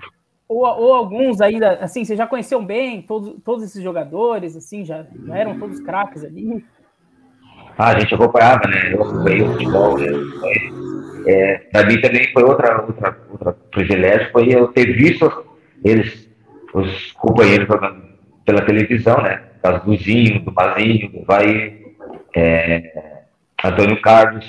[0.47, 5.05] ou, ou, alguns ainda, assim, vocês já conheciam bem todos, todos esses jogadores, assim, já,
[5.25, 6.65] já eram todos craques ali?
[7.77, 8.93] Ah, a gente acompanhava, né?
[8.93, 10.07] Eu acompanhei o futebol, né?
[11.27, 15.45] É, para mim também foi outra, outra, outra privilégio, foi eu ter visto
[15.83, 16.29] eles,
[16.73, 18.03] os companheiros jogando
[18.45, 19.41] pela televisão, né?
[19.57, 21.77] O caso do Zinho, do Mazinho, do Vai,
[22.35, 22.91] é,
[23.63, 24.45] Antônio Carlos,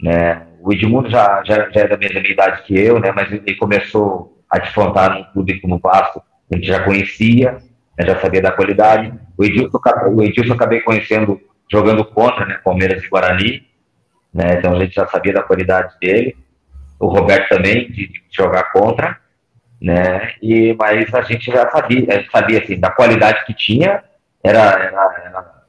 [0.00, 0.42] né?
[0.60, 3.10] O Edmundo já, já, já é da mesma idade que eu, né?
[3.12, 6.22] Mas ele começou a desfrontar num clube como o Vasco,
[6.52, 7.52] a gente já conhecia,
[7.98, 8.06] né?
[8.06, 9.12] já sabia da qualidade.
[9.36, 9.80] O Edilson,
[10.14, 11.40] o Edilson acabei conhecendo
[11.72, 12.60] jogando contra, né?
[12.62, 13.66] Palmeiras e Guarani,
[14.32, 14.56] né?
[14.58, 16.36] Então a gente já sabia da qualidade dele.
[17.00, 19.18] O Roberto também, de, de jogar contra,
[19.80, 20.34] né?
[20.42, 24.04] E, mas a gente já sabia, a gente sabia assim, da qualidade que tinha,
[24.44, 25.62] era, era, era,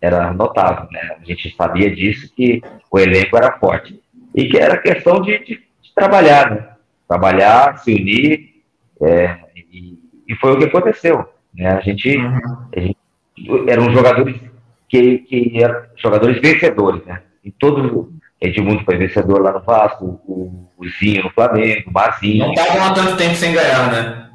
[0.00, 1.16] era notável, né?
[1.20, 4.02] A gente sabia disso, que o elenco era forte
[4.34, 6.68] e que era questão de, de, de trabalhar, né?
[7.06, 8.54] Trabalhar, se unir,
[9.00, 11.28] é, e, e, foi o que aconteceu.
[11.54, 11.68] Né?
[11.68, 12.16] A, gente,
[12.76, 12.96] a gente
[13.68, 14.40] eram jogadores
[14.88, 17.22] que, que eram jogadores vencedores, né?
[17.44, 22.46] E todo Edmundo foi vencedor lá no Vasco, o, o Zinho no Flamengo, o Mazinho.
[22.46, 24.30] Não estavam há tanto tempo sem ganhar, né?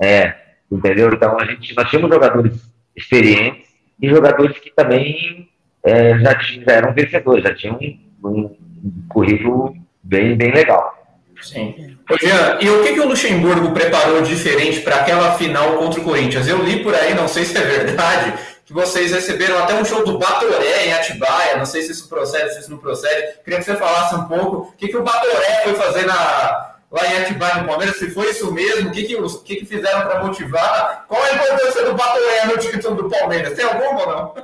[0.00, 0.34] É,
[0.70, 1.12] entendeu?
[1.12, 3.68] Então a gente, nós tínhamos jogadores experientes
[4.00, 5.48] e jogadores que também
[5.84, 10.98] é, já, já eram vencedores, já tinham um, um um currículo bem, bem legal.
[11.40, 11.96] Sim.
[12.10, 16.04] Ô, Jean, e o que, que o Luxemburgo preparou diferente para aquela final contra o
[16.04, 16.46] Corinthians?
[16.46, 18.34] Eu li por aí, não sei se é verdade,
[18.72, 22.54] que vocês receberam até um show do Batoré em Atibaia, não sei se isso procede,
[22.54, 23.34] se isso não procede.
[23.44, 27.06] Queria que você falasse um pouco o que, que o Batoré foi fazer na, lá
[27.06, 30.24] em Atibaia no Palmeiras, se foi isso mesmo, o que, que, que, que fizeram para
[30.24, 31.04] motivar?
[31.06, 33.54] Qual a importância do Batoré no título do Palmeiras?
[33.54, 34.34] Tem alguma ou não?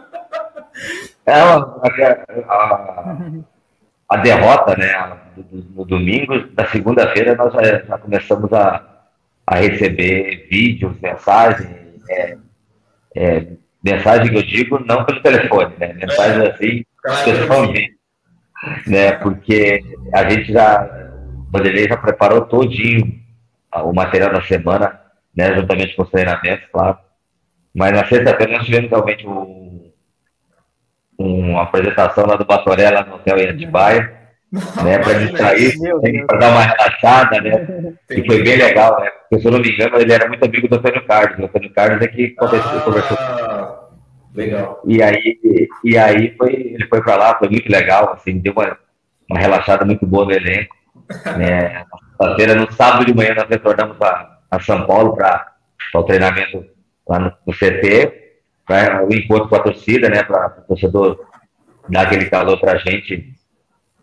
[1.26, 3.16] É, a, a, a
[4.10, 5.18] a derrota, né,
[5.74, 8.82] no domingo, da segunda-feira nós já, já, começamos a,
[9.46, 11.68] a receber vídeos, mensagens,
[12.08, 12.38] é,
[13.14, 13.46] é,
[13.92, 16.84] mensagem que eu digo não pelo telefone, né, mensagem assim,
[17.24, 17.96] pessoalmente,
[18.86, 19.80] né, porque
[20.12, 20.84] a gente já,
[21.48, 23.18] o Vanderlei já preparou todinho
[23.74, 25.00] o material da semana,
[25.36, 26.98] né, juntamente com os treinamentos, claro,
[27.74, 29.68] mas na sexta-feira nós tivemos realmente um
[31.18, 34.16] uma apresentação lá do Batoré, lá no hotel em Atibaia,
[34.82, 35.74] né, para distrair,
[36.26, 39.70] para dar uma relaxada, né, e foi bem legal, né, porque se eu não me
[39.70, 42.82] engano, ele era muito amigo do Antônio Carlos, o Antônio Carlos é que aconteceu, ah,
[42.82, 43.16] conversou
[44.34, 44.80] Legal.
[44.84, 45.38] E aí,
[45.84, 48.78] e aí foi, ele foi para lá, foi muito legal, assim, deu uma,
[49.28, 50.76] uma relaxada muito boa no elenco,
[51.36, 51.84] né,
[52.36, 55.54] feira no sábado de manhã nós retornamos a, a São Paulo para
[55.94, 56.64] o treinamento
[57.08, 58.28] lá no, no CT,
[58.68, 61.26] né, o encontro com a torcida, né, para o torcedor
[61.88, 63.32] dar aquele calor para a gente,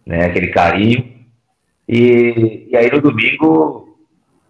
[0.05, 1.13] né, aquele carinho.
[1.87, 3.97] E, e aí no domingo,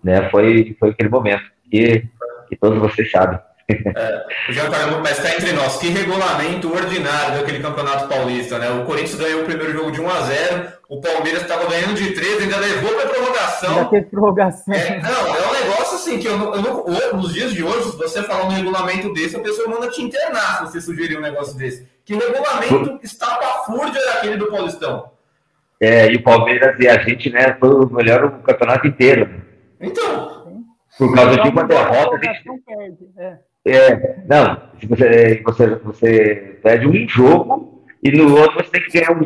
[0.01, 2.07] né, foi, foi aquele momento que,
[2.47, 3.37] que todos vocês sabem.
[3.67, 5.77] É, Giancarlo, mas está entre nós.
[5.77, 8.69] Que regulamento ordinário daquele campeonato paulista, né?
[8.69, 12.13] O Corinthians ganhou o primeiro jogo de 1 a 0 o Palmeiras estava ganhando de
[12.13, 13.69] 3, ainda levou para prorrogação.
[13.77, 14.73] Ainda teve prorrogação.
[14.73, 17.97] É, não, é um negócio assim que eu, eu não, nos dias de hoje, se
[17.97, 21.57] você falar um regulamento desse, a pessoa manda te internar se você sugerir um negócio
[21.57, 21.87] desse.
[22.03, 25.09] Que regulamento estapafúrdia era aquele do Paulistão?
[25.81, 29.41] É, e o Palmeiras e a gente, né, foi o melhor o campeonato inteiro.
[29.81, 30.45] Então.
[30.97, 32.15] Por causa de uma derrota.
[32.15, 32.43] A gente...
[33.17, 33.37] É.
[33.67, 38.99] É, não, se você, você, você perde um jogo e no outro você tem que
[38.99, 39.17] ganhar,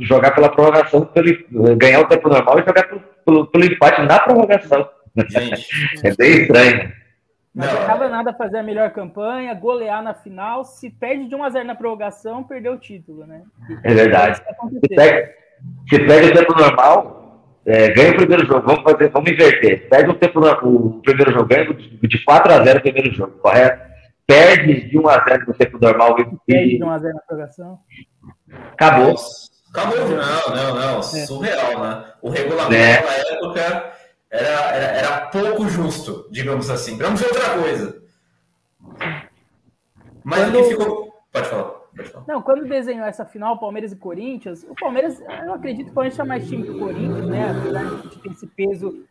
[0.00, 4.20] jogar pela prorrogação, pelo, ganhar o tempo normal e jogar pelo, pelo, pelo empate na
[4.20, 4.88] prorrogação.
[6.04, 6.92] é bem estranho.
[7.54, 10.64] Não adiantava nada fazer a melhor campanha, golear na final.
[10.64, 13.42] Se perde de 1x0 na prorrogação, perdeu o título, né?
[13.84, 14.38] É verdade.
[14.38, 15.32] Se perde,
[15.88, 17.21] se perde o tempo normal,
[17.64, 18.66] é, ganha o primeiro jogo.
[18.66, 19.88] Vamos, fazer, vamos inverter.
[19.88, 23.92] Perde o, tempo, o primeiro jogo, ganha de 4x0 o primeiro jogo, correto?
[24.26, 26.16] Perde de 1x0 no tempo normal.
[26.46, 27.78] Perde de 1x0 na prorrogação.
[28.72, 29.16] Acabou.
[29.70, 30.98] Acabou, não, não, não.
[30.98, 31.02] É.
[31.02, 32.04] Surreal, né?
[32.20, 33.02] O regulamento é.
[33.02, 33.92] na época
[34.30, 36.96] era, era, era pouco justo, digamos assim.
[36.98, 38.02] Vamos ver outra coisa.
[40.24, 40.58] Mas quando...
[40.58, 41.12] o que ficou.
[41.32, 41.81] Pode falar.
[42.26, 46.14] Não, quando desenhou essa final, Palmeiras e Corinthians, o Palmeiras, eu acredito que o Palmeiras
[46.14, 47.50] tinha mais time que o Corinthians, né?
[47.50, 49.04] Apesar de ter esse peso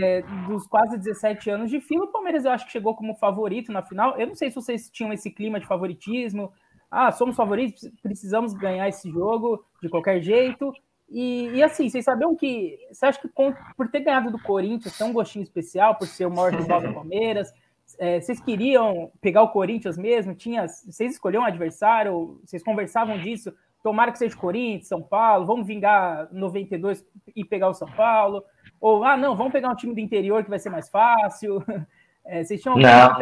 [0.00, 3.70] é, dos quase 17 anos de fila, o Palmeiras eu acho que chegou como favorito
[3.70, 4.18] na final.
[4.18, 6.52] Eu não sei se vocês tinham esse clima de favoritismo.
[6.90, 10.72] Ah, somos favoritos, precisamos ganhar esse jogo de qualquer jeito.
[11.10, 12.78] E, e, assim, vocês sabiam que.
[12.90, 13.28] Você acha que
[13.76, 16.92] por ter ganhado do Corinthians, tem um gostinho especial, por ser o maior rival do
[16.94, 17.52] Palmeiras?
[17.98, 20.34] É, vocês queriam pegar o Corinthians mesmo?
[20.34, 22.40] Tinha, vocês escolheram um adversário?
[22.44, 23.52] Vocês conversavam disso?
[23.82, 27.04] Tomara que seja Corinthians, São Paulo, vamos vingar 92
[27.36, 28.42] e pegar o São Paulo.
[28.80, 31.62] Ou, ah, não, vamos pegar um time do interior que vai ser mais fácil.
[32.26, 33.18] É, vocês tinham não,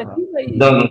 [0.54, 0.88] não, não,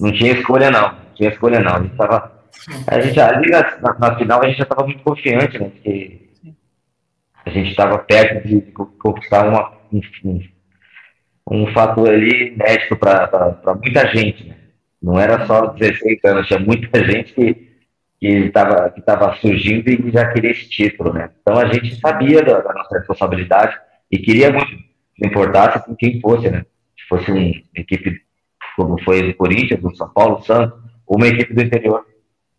[0.00, 0.88] não, tinha escolha, não.
[0.88, 1.76] Não tinha escolha, não.
[1.76, 2.44] A gente, tava,
[2.88, 5.68] a gente ali na, na final a gente já estava muito confiante, né?
[5.68, 6.30] Porque
[7.44, 10.40] a gente estava perto de conquistar uma, um,
[11.50, 14.48] um fator ali inédito para muita gente.
[14.48, 14.56] Né?
[15.02, 17.74] Não era só 16 anos, tinha muita gente que
[18.20, 21.30] que estava que tava surgindo e já queria esse título, né?
[21.42, 23.76] Então a gente sabia da, da nossa responsabilidade
[24.10, 24.70] e queria muito,
[25.18, 26.64] não importasse com quem fosse, né?
[26.96, 27.40] Se fosse uma
[27.74, 28.22] equipe
[28.76, 32.06] como foi do Corinthians, do São Paulo, do Santos, ou uma equipe do interior.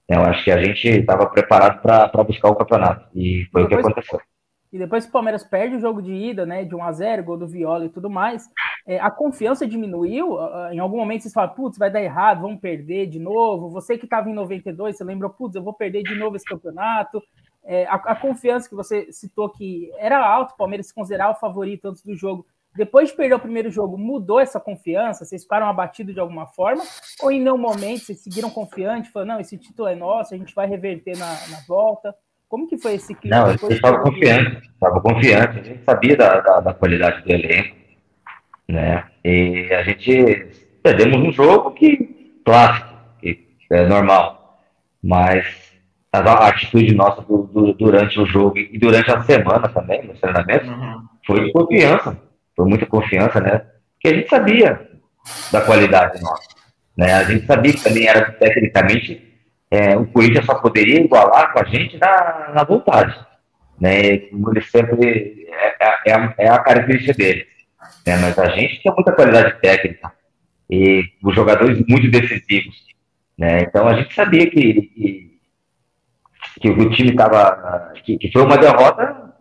[0.07, 3.73] Eu acho que a gente estava preparado para buscar o campeonato e foi o que
[3.73, 4.19] aconteceu.
[4.75, 7.23] E depois que o Palmeiras perde o jogo de ida, né, de 1 a 0
[7.23, 8.49] gol do Viola e tudo mais,
[8.85, 10.37] é, a confiança diminuiu.
[10.69, 13.69] Em algum momento vocês falam, putz, vai dar errado, vamos perder de novo.
[13.69, 17.23] Você que estava em 92, você lembrou, putz, eu vou perder de novo esse campeonato.
[17.63, 21.39] É, a, a, confiança que você citou que era alto, o Palmeiras se considerava o
[21.39, 22.45] favorito antes do jogo.
[22.75, 25.23] Depois de perder o primeiro jogo, mudou essa confiança?
[25.23, 26.83] Vocês ficaram abatidos de alguma forma?
[27.23, 30.53] Ou em nenhum momento vocês seguiram confiantes, falando, não, esse título é nosso, a gente
[30.53, 32.13] vai reverter na, na volta?
[32.49, 33.37] Como que foi esse clima?
[33.37, 37.31] Não, a gente estava confiante, estava confiante, a gente sabia da, da, da, qualidade do
[37.31, 37.75] elenco,
[38.69, 39.03] né?
[39.23, 40.47] E a gente
[40.83, 44.61] perdemos um jogo que clássico, que é normal,
[45.03, 45.73] mas
[46.11, 50.19] a, a atitude nossa do, do, durante o jogo e durante a semana também, nos
[50.19, 51.01] treinamentos, uhum.
[51.25, 52.17] foi de confiança,
[52.55, 53.65] foi muita confiança, né?
[53.93, 54.89] Porque a gente sabia
[55.51, 56.49] da qualidade nossa,
[56.95, 57.13] né?
[57.13, 59.34] A gente sabia que também era tecnicamente
[59.71, 63.17] é, o Corinthians só poderia igualar com a gente na, na vontade.
[63.79, 64.05] Né?
[64.05, 67.45] Ele sempre é, é, é, é a característica dele.
[68.05, 68.17] Né?
[68.17, 70.13] Mas a gente tinha muita qualidade técnica
[70.69, 72.75] e os jogadores muito decisivos.
[73.37, 73.61] Né?
[73.61, 75.39] Então a gente sabia que, que,
[76.61, 77.91] que o time estava.
[78.03, 79.33] Que, que, foi uma derrota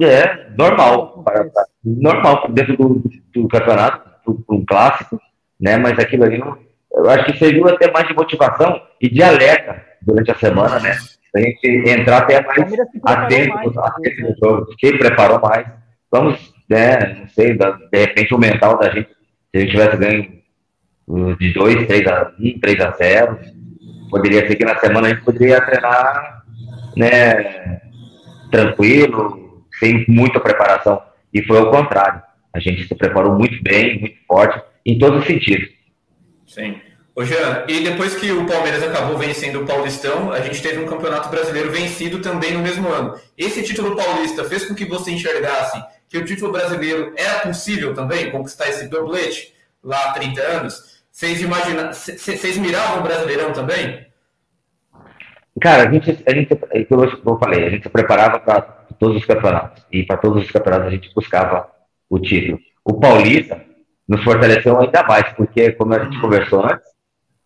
[0.00, 1.46] é, normal, para,
[1.84, 4.10] normal dentro do, do campeonato,
[4.48, 5.20] um clássico,
[5.60, 5.76] né?
[5.76, 6.56] mas aquilo ali não,
[6.96, 10.96] eu acho que serviu até mais de motivação e de alerta durante a semana, né?
[11.34, 12.72] A gente entrar até mais
[13.04, 13.56] atento,
[14.22, 14.66] no jogo.
[14.78, 15.66] Quem preparou mais?
[16.10, 20.44] Vamos, né, não sei, de repente o mental da gente, se a gente tivesse ganho
[21.38, 23.38] de 2, 3 a 1, 3 a 0,
[24.10, 26.44] poderia ser que na semana a gente poderia treinar,
[26.96, 27.80] né,
[28.52, 31.02] tranquilo, sem muita preparação.
[31.32, 32.22] E foi o contrário.
[32.54, 35.68] A gente se preparou muito bem, muito forte, em todos os sentidos.
[36.46, 36.80] Sim.
[37.16, 40.86] Ô Jean, e depois que o Palmeiras acabou vencendo o Paulistão, a gente teve um
[40.86, 43.14] campeonato brasileiro vencido também no mesmo ano.
[43.38, 48.30] Esse título paulista fez com que você enxergasse que o título brasileiro era possível também
[48.32, 51.04] conquistar esse doblete lá há 30 anos?
[51.10, 51.92] Vocês, imagina...
[51.92, 54.04] Vocês miravam o Brasileirão também?
[55.60, 58.60] Cara, a gente, a gente, como eu falei, a gente se preparava para
[58.98, 59.84] todos os campeonatos.
[59.92, 61.70] E para todos os campeonatos a gente buscava
[62.10, 62.58] o título.
[62.84, 63.64] O Paulista,
[64.08, 66.86] nos fortaleceu ainda mais, porque, como a gente conversou antes,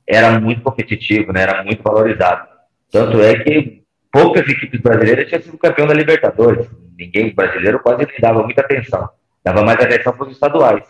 [0.07, 1.43] era muito competitivo, né?
[1.43, 2.49] era muito valorizado.
[2.91, 6.69] Tanto é que poucas equipes brasileiras tinham sido campeão da Libertadores.
[6.99, 9.09] Ninguém brasileiro quase nem dava muita atenção.
[9.45, 10.85] Dava mais atenção para os estaduais.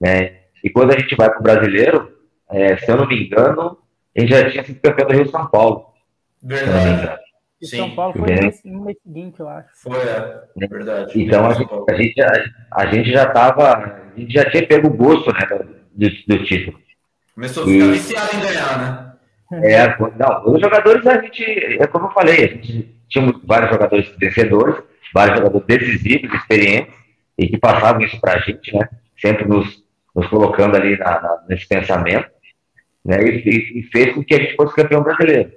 [0.00, 0.40] Né?
[0.62, 2.12] E quando a gente vai para o brasileiro,
[2.50, 3.78] é, se eu não me engano,
[4.16, 5.86] gente já tinha sido campeão do Rio São Paulo.
[6.42, 7.21] Verdade.
[7.62, 7.76] E Sim.
[7.76, 8.34] São Paulo foi
[8.64, 9.68] no mês seguinte, eu acho.
[9.74, 11.22] Foi, é, é verdade.
[11.22, 14.88] Então a gente, a gente, já, a gente já tava, a gente já tinha pego
[14.88, 15.46] o gosto né,
[15.92, 16.78] do, do título.
[17.34, 19.12] Começou a ficar e, viciado em ganhar, né?
[19.64, 24.12] É, não, os jogadores a gente, é como eu falei, a gente tinha vários jogadores
[24.18, 24.82] vencedores,
[25.14, 26.92] vários jogadores decisivos, experientes,
[27.38, 28.88] e que passavam isso pra gente, né?
[29.16, 29.82] Sempre nos
[30.14, 32.30] nos colocando ali na, na, nesse pensamento,
[33.04, 33.22] né?
[33.22, 35.52] E, e, fez com que a gente fosse campeão brasileiro.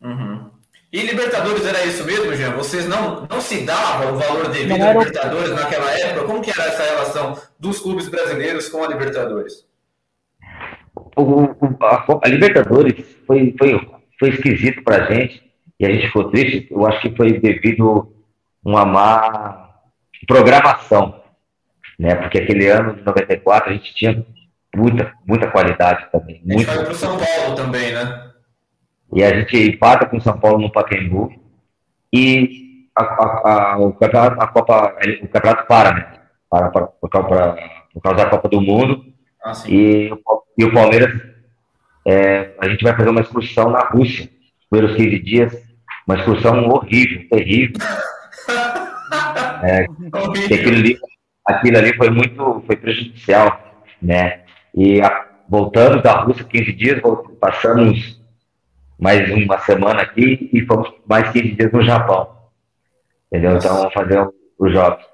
[0.00, 0.50] Uhum.
[0.94, 2.52] E Libertadores era isso mesmo, Jean?
[2.52, 6.24] Vocês não, não se davam o valor devido a Libertadores naquela época?
[6.24, 9.66] Como que era essa relação dos clubes brasileiros com a Libertadores?
[11.16, 12.94] O, o, a, a, Libertadores
[13.26, 13.90] foi, foi,
[14.20, 15.42] foi esquisito pra gente
[15.80, 16.68] e a gente ficou triste.
[16.70, 18.08] Eu acho que foi devido
[18.64, 19.70] a uma má
[20.28, 21.20] programação,
[21.98, 22.14] né?
[22.14, 24.24] Porque aquele ano de 94 a gente tinha
[24.76, 26.40] muita, muita qualidade também.
[26.48, 28.30] A gente vai para o São Paulo também, né?
[29.14, 31.32] E a gente empata com o São Paulo no Pacaembu.
[32.12, 36.12] E a, a, a, o, campeonato, a Copa, o campeonato para, né?
[36.50, 37.56] Para, para, por, causa,
[37.92, 39.04] por causa da Copa do Mundo.
[39.44, 40.10] Ah, e,
[40.58, 41.14] e, o Palmeiras,
[42.04, 44.28] é, a gente vai fazer uma excursão na Rússia,
[44.68, 45.64] primeiros 15 dias.
[46.08, 47.76] Uma excursão horrível, terrível.
[49.62, 50.98] é, aquilo, ali,
[51.46, 54.40] aquilo ali foi muito foi prejudicial, né?
[54.74, 55.00] E
[55.48, 57.00] voltando da Rússia 15 dias,
[57.40, 58.23] passamos
[58.98, 62.34] mais uma semana aqui e fomos mais 15 dias no Japão.
[63.32, 63.56] Entendeu?
[63.56, 64.28] Então, vamos fazer
[64.58, 65.04] os jogos.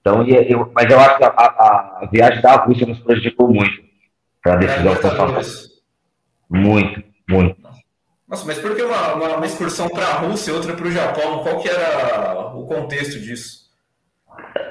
[0.00, 3.82] Então, eu, mas eu acho que a, a, a, viagem da Rússia nos prejudicou muito
[4.42, 5.68] para a decisão que nós
[6.48, 7.56] Muito, muito.
[8.26, 10.90] Nossa, mas por que uma, uma, uma excursão para a Rússia e outra para o
[10.90, 11.42] Japão?
[11.42, 13.68] Qual que era o contexto disso?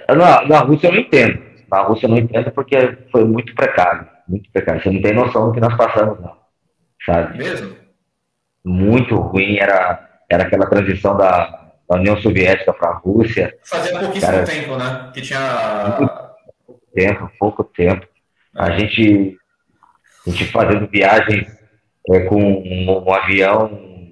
[0.08, 1.42] Na, na Rússia eu não entendo.
[1.70, 4.08] Na Rússia eu não entendo porque foi muito precário.
[4.28, 4.82] Muito precário.
[4.82, 6.38] Você não tem noção do que nós passamos, não.
[7.06, 7.38] Sabe?
[7.38, 7.76] Mesmo?
[8.70, 13.58] Muito ruim era, era aquela transição da, da União Soviética para a Rússia.
[13.66, 15.12] Fazia pouquíssimo cara, tempo, né?
[15.14, 15.96] Que tinha.
[15.98, 18.06] Pouco tempo, pouco tempo.
[18.56, 18.62] É.
[18.62, 19.38] A, gente,
[20.28, 21.48] a gente fazendo viagens
[22.12, 24.12] é, com um, um, avião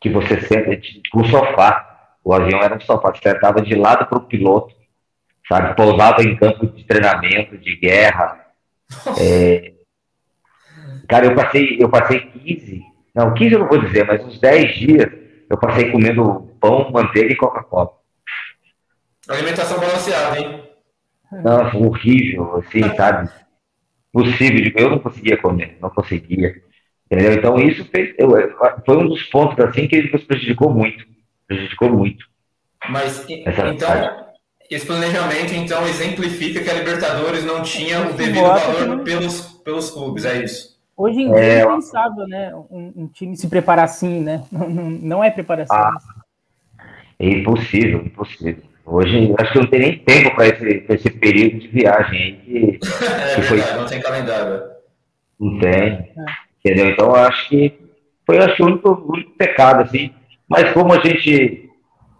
[0.00, 1.90] que você senta com um sofá.
[2.22, 4.74] O avião era um sofá, você sentava de lado para o piloto,
[5.48, 5.74] sabe?
[5.74, 8.40] Pousava em campo de treinamento, de guerra.
[9.18, 9.72] É,
[11.08, 14.74] cara, eu passei, eu passei 15, não, 15 eu não vou dizer, mas uns 10
[14.74, 15.12] dias
[15.48, 17.90] eu passei comendo pão, manteiga e Coca-Cola.
[19.28, 20.64] Alimentação balanceada, hein?
[21.30, 23.30] Não, horrível, assim, sabe?
[24.12, 26.62] Possível, eu não conseguia comer, não conseguia.
[27.10, 27.32] Entendeu?
[27.32, 28.30] Então isso fez, eu,
[28.84, 31.04] foi um dos pontos assim que nos prejudicou muito.
[31.46, 32.24] Prejudicou muito.
[32.88, 34.38] Mas Essa então, parte.
[34.70, 40.24] esse planejamento então exemplifica que a Libertadores não tinha o devido valor pelos, pelos clubes,
[40.24, 40.73] é isso?
[40.96, 42.54] Hoje em dia é, é impensável, né?
[42.70, 44.44] Um, um, time se preparar assim, né?
[44.52, 45.76] Não, é preparação.
[45.76, 45.96] Ah,
[47.18, 48.62] é impossível, impossível.
[48.86, 52.78] Hoje acho que não tem nem tempo para esse, esse período de viagem aí que,
[53.02, 53.58] é, que foi...
[53.58, 54.62] não tem calendário.
[55.40, 55.72] Não tem.
[55.72, 56.12] É.
[56.62, 56.90] Entendeu?
[56.90, 57.78] Então acho que
[58.26, 60.10] foi acho, o, único, o único pecado, assim.
[60.48, 61.70] Mas como a gente,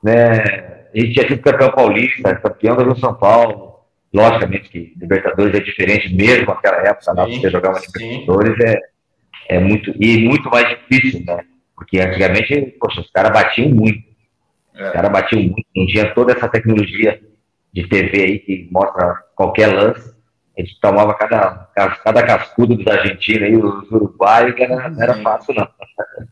[0.03, 0.39] né,
[0.95, 3.74] a gente tinha sido campeão paulista, campeão do São Paulo,
[4.15, 8.81] Logicamente que Libertadores é diferente, mesmo naquela época, lá você jogava Libertadores, é,
[9.49, 11.45] é muito, e muito mais difícil, né?
[11.75, 13.99] Porque antigamente, poxa, os caras batiam muito.
[14.77, 14.87] É.
[14.87, 17.21] Os caras batiam muito, não tinha toda essa tecnologia
[17.73, 20.15] de TV aí que mostra qualquer lance.
[20.57, 21.69] A gente tomava cada,
[22.05, 25.69] cada cascudo dos argentinos aí, os uruguaios, que era, não era fácil, não.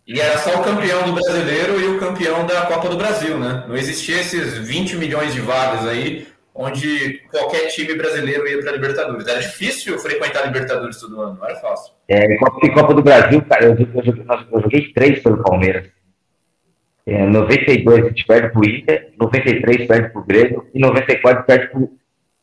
[0.07, 3.64] E era só o campeão do brasileiro e o campeão da Copa do Brasil, né?
[3.66, 8.75] Não existia esses 20 milhões de vagas aí onde qualquer time brasileiro ia para a
[8.75, 9.27] Libertadores.
[9.27, 11.95] Era difícil frequentar a Libertadores todo ano, não era fácil.
[12.09, 12.37] É, em
[12.73, 15.91] Copa, do Brasil, cara, eu, eu, joguei, eu joguei três pelo Palmeiras.
[17.05, 21.91] É, 92 a gente perde pro Inter, 93 perde pro Grêmio e 94 perde pro,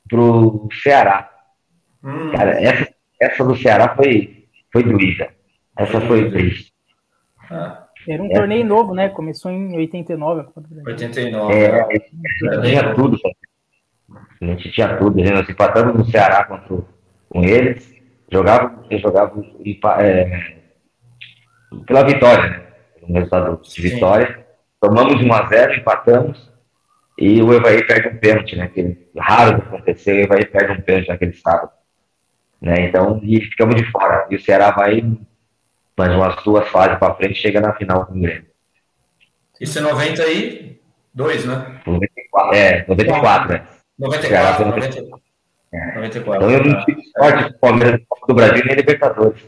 [0.09, 1.29] pro Ceará.
[2.03, 2.31] Hum.
[2.31, 2.87] Cara, essa,
[3.21, 5.29] essa do Ceará foi, foi doída.
[5.77, 6.73] Essa foi triste.
[7.49, 7.85] Ah.
[8.07, 8.33] Era um é.
[8.33, 9.09] torneio novo, né?
[9.09, 10.47] Começou em 89.
[10.85, 11.53] 89.
[11.53, 13.35] É, é, tinha tudo, cara.
[14.41, 16.77] A gente tinha tudo, a gente empatamos no Ceará contra,
[17.29, 17.93] com eles,
[18.31, 19.43] jogava, jogava
[19.99, 20.55] é,
[21.85, 22.63] pela vitória, né?
[23.03, 24.45] Um resultado de vitória.
[24.79, 26.49] Tomamos 1x0, empatamos,
[27.17, 28.67] e o Evaí perde um pênalti, né?
[28.69, 31.71] Que raro de acontecer, o Evaí perde um pênalti naquele sábado.
[32.61, 32.75] Né?
[32.81, 34.25] Então, e ficamos de fora.
[34.29, 35.03] E o Ceará vai
[35.97, 38.45] mais umas duas fases para frente chega na final com o Grêmio.
[39.59, 41.81] Isso é 92, né?
[41.85, 43.67] 94, é, 94, né?
[43.99, 45.21] 94, 94.
[45.73, 45.95] É.
[45.95, 46.45] 94.
[46.45, 49.41] Então eu não tive sorte do Palmeiras do Brasil nem Libertadores.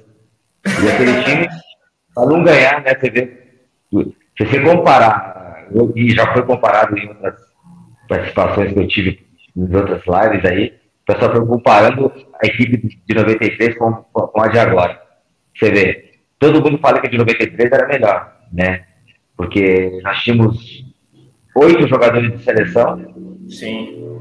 [0.66, 1.48] E aquele time,
[2.14, 2.94] para não ganhar, né?
[2.94, 3.38] Você vê,
[4.38, 7.36] se você comparar, e já foi comparado em outras
[8.08, 9.26] participações que eu tive
[9.56, 10.74] em outras lives aí,
[11.04, 12.12] o pessoal foi comparando
[12.44, 15.02] a equipe de 93 com, com a de agora.
[15.58, 18.84] Você vê, todo mundo fala que a de 93 era melhor, né?
[19.36, 20.86] Porque nós tínhamos
[21.56, 23.48] oito jogadores de seleção.
[23.50, 24.12] Sim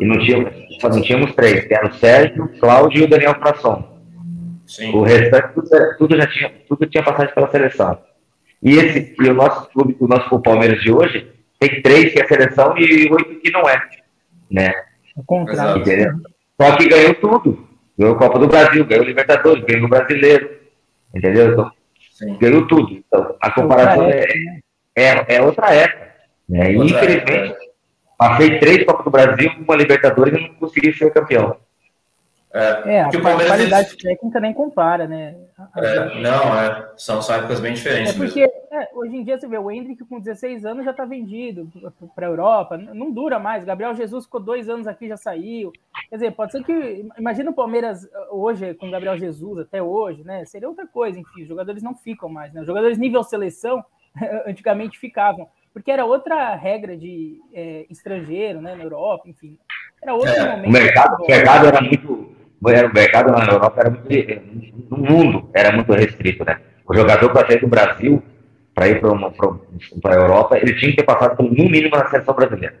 [0.00, 3.08] E não tínhamos, só não tínhamos três, que era o Sérgio, o Cláudio e o
[3.08, 3.94] Daniel Frasson.
[4.92, 5.68] O restante tudo,
[5.98, 7.98] tudo, já tinha, tudo tinha passagem pela seleção.
[8.62, 11.30] E, esse, e o nosso clube, o nosso Palmeiras de hoje,
[11.60, 13.80] tem três que é seleção e oito que não é.
[14.50, 14.72] Né?
[15.16, 15.82] O contrário.
[15.82, 16.12] Entendeu?
[16.60, 17.68] Só que ganhou tudo.
[17.98, 20.50] Ganhou a Copa do Brasil, ganhou o Libertadores, ganhou o Brasileiro.
[21.14, 21.52] Entendeu?
[21.52, 21.70] Então,
[22.12, 22.38] Sim.
[22.38, 22.92] ganhou tudo.
[22.92, 24.26] Então, a comparação é,
[24.96, 26.08] é, é, outra época.
[26.48, 26.72] Né?
[26.72, 27.54] E, infelizmente,
[28.16, 31.56] passei três Copas do Brasil, uma Libertadores e não consegui ser campeão.
[32.54, 35.34] É, é a qualidade técnica nem compara, né?
[35.76, 38.14] É, não, é, são, são épocas bem diferentes.
[38.14, 41.04] É porque é, hoje em dia você vê o Hendrick com 16 anos já está
[41.04, 41.68] vendido
[42.14, 43.64] para a Europa, não dura mais.
[43.64, 45.72] Gabriel Jesus ficou dois anos aqui já saiu.
[46.08, 47.04] Quer dizer, pode ser que.
[47.18, 50.44] Imagina o Palmeiras hoje com Gabriel Jesus até hoje, né?
[50.44, 52.60] Seria outra coisa, enfim, os jogadores não ficam mais, né?
[52.60, 53.84] Os jogadores nível seleção
[54.46, 58.74] antigamente ficavam, porque era outra regra de é, estrangeiro, né?
[58.74, 59.58] Na Europa, enfim.
[60.00, 60.68] Era outro é, momento.
[60.68, 62.34] O mercado, o mercado era muito
[62.66, 66.58] era, o mercado na Europa era muito, no mundo era muito restrito, né?
[66.88, 68.22] O jogador para sair do Brasil
[68.74, 72.76] para ir para a Europa, ele tinha que ter passado no mínimo na seleção brasileira.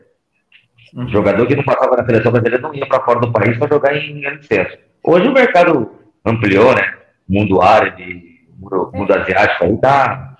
[0.92, 1.04] Uhum.
[1.04, 3.68] O jogador que não passava na seleção brasileira não ia para fora do país para
[3.68, 4.76] jogar em licença.
[5.02, 5.92] Hoje o mercado
[6.24, 6.94] ampliou, né?
[7.28, 10.36] Mundo árabe, mundo, mundo asiático aí tá,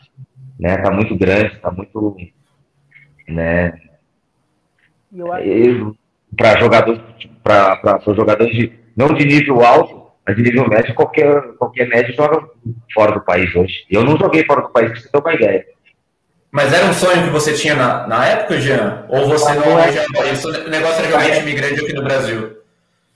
[0.58, 0.76] né?
[0.78, 2.16] Tá muito grande, tá muito,
[3.28, 3.78] né?
[6.36, 7.00] Para jogadores,
[7.42, 12.48] para jogadores de não de nível alto, mas de nível médio, qualquer, qualquer médio joga
[12.92, 13.84] fora do país hoje.
[13.90, 15.64] Eu não joguei fora do país, pra você ter uma ideia.
[16.50, 19.04] Mas era um sonho que você tinha na, na época, Jean?
[19.08, 20.48] Ou você não, não almejava isso?
[20.48, 22.58] O negócio era realmente imigrante aqui no Brasil?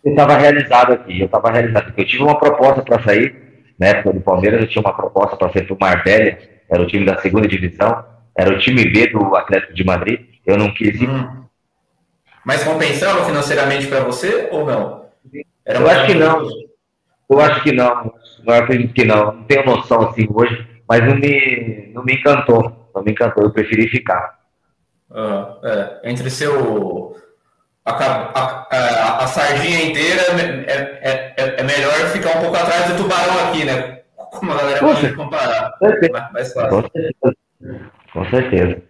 [0.04, 1.92] Eu estava realizado aqui, eu estava realizado.
[1.96, 3.36] Eu tive uma proposta para sair,
[3.78, 6.36] na época do Palmeiras, eu tinha uma proposta para sair para o Marbella,
[6.68, 8.04] era o time da segunda divisão,
[8.38, 11.10] era o time B do Atlético de Madrid, eu não quis ir.
[11.10, 11.44] Hum.
[12.46, 15.06] Mas compensava financeiramente para você ou não?
[15.66, 16.48] Era eu acho que não.
[17.28, 18.14] Eu acho que não.
[18.46, 19.32] Eu acredito que não.
[19.32, 22.88] Não tenho noção assim hoje, mas não me, não me encantou.
[22.94, 23.42] Não me encantou.
[23.42, 24.38] Eu preferi ficar.
[25.10, 26.10] Ah, é.
[26.10, 27.16] Entre seu.
[27.84, 32.92] A, a, a, a, sardinha inteira é, é, é, é, melhor ficar um pouco atrás
[32.92, 34.02] do tubarão aqui, né?
[34.14, 35.74] Como a galera pode comparar.
[36.32, 36.88] Mais fácil.
[38.12, 38.82] Com certeza.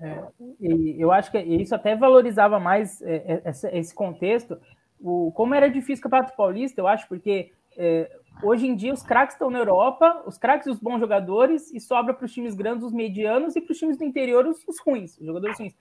[0.00, 0.22] É,
[0.60, 4.58] e eu acho que isso até valorizava mais é, é, esse contexto,
[5.00, 8.10] o, como era difícil o Campeonato Paulista, eu acho, porque é,
[8.42, 12.14] hoje em dia os craques estão na Europa, os craques os bons jogadores, e sobra
[12.14, 15.18] para os times grandes os medianos e para os times do interior os, os ruins,
[15.18, 15.74] os jogadores ruins.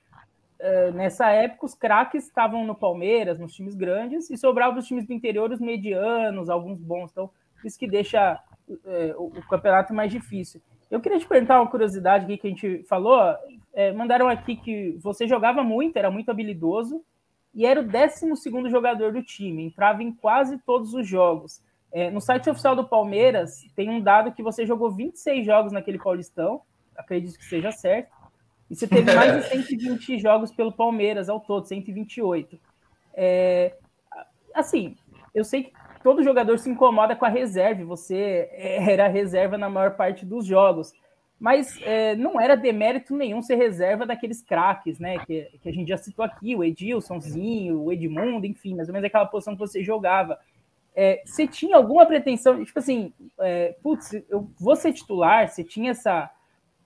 [0.57, 4.88] É, nessa época, os craques estavam no Palmeiras, nos times grandes, e sobrava para os
[4.88, 7.11] times do interior os medianos, alguns bons.
[7.11, 7.29] Então,
[7.63, 8.39] isso que deixa
[8.86, 10.61] é, o, o, campeonato mais difícil.
[10.89, 13.19] Eu queria te perguntar uma curiosidade aqui que a gente falou.
[13.73, 17.03] É, mandaram aqui que você jogava muito, era muito habilidoso,
[17.53, 21.61] e era o 12 jogador do time, entrava em quase todos os jogos.
[21.91, 25.97] É, no site oficial do Palmeiras, tem um dado que você jogou 26 jogos naquele
[25.97, 26.61] Paulistão,
[26.95, 28.13] acredito que seja certo,
[28.69, 32.59] e você teve mais de 120 jogos pelo Palmeiras ao todo, 128.
[33.13, 33.77] É,
[34.53, 34.97] assim,
[35.33, 35.73] eu sei que
[36.06, 40.93] todo jogador se incomoda com a reserva, você era reserva na maior parte dos jogos
[41.39, 45.20] mas é, não era demérito nenhum ser reserva daqueles craques, né?
[45.26, 49.06] Que, que, a gente já citou aqui, o Edilsonzinho, o Edmundo, enfim, mais ou menos
[49.06, 50.39] aquela posição que você jogava.
[50.95, 55.91] É, você tinha alguma pretensão, tipo assim, é, putz, eu vou ser titular, você tinha
[55.91, 56.32] essa,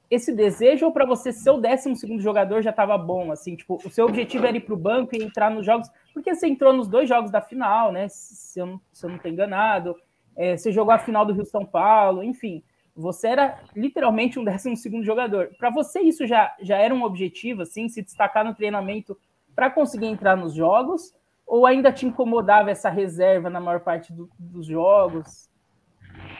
[0.10, 3.32] esse desejo ou para você ser o 12 jogador já estava bom?
[3.32, 6.34] Assim, tipo, o seu objetivo era ir para o banco e entrar nos jogos, porque
[6.34, 8.08] você entrou nos dois jogos da final, né?
[8.10, 9.96] Se eu não, se eu não enganado,
[10.36, 12.64] é, você jogou a final do Rio São Paulo, enfim.
[12.96, 15.52] Você era literalmente um décimo segundo jogador.
[15.58, 19.18] Para você isso já, já era um objetivo, assim, se destacar no treinamento
[19.56, 21.14] para conseguir entrar nos jogos?
[21.46, 25.50] Ou ainda te incomodava essa reserva na maior parte do, dos jogos?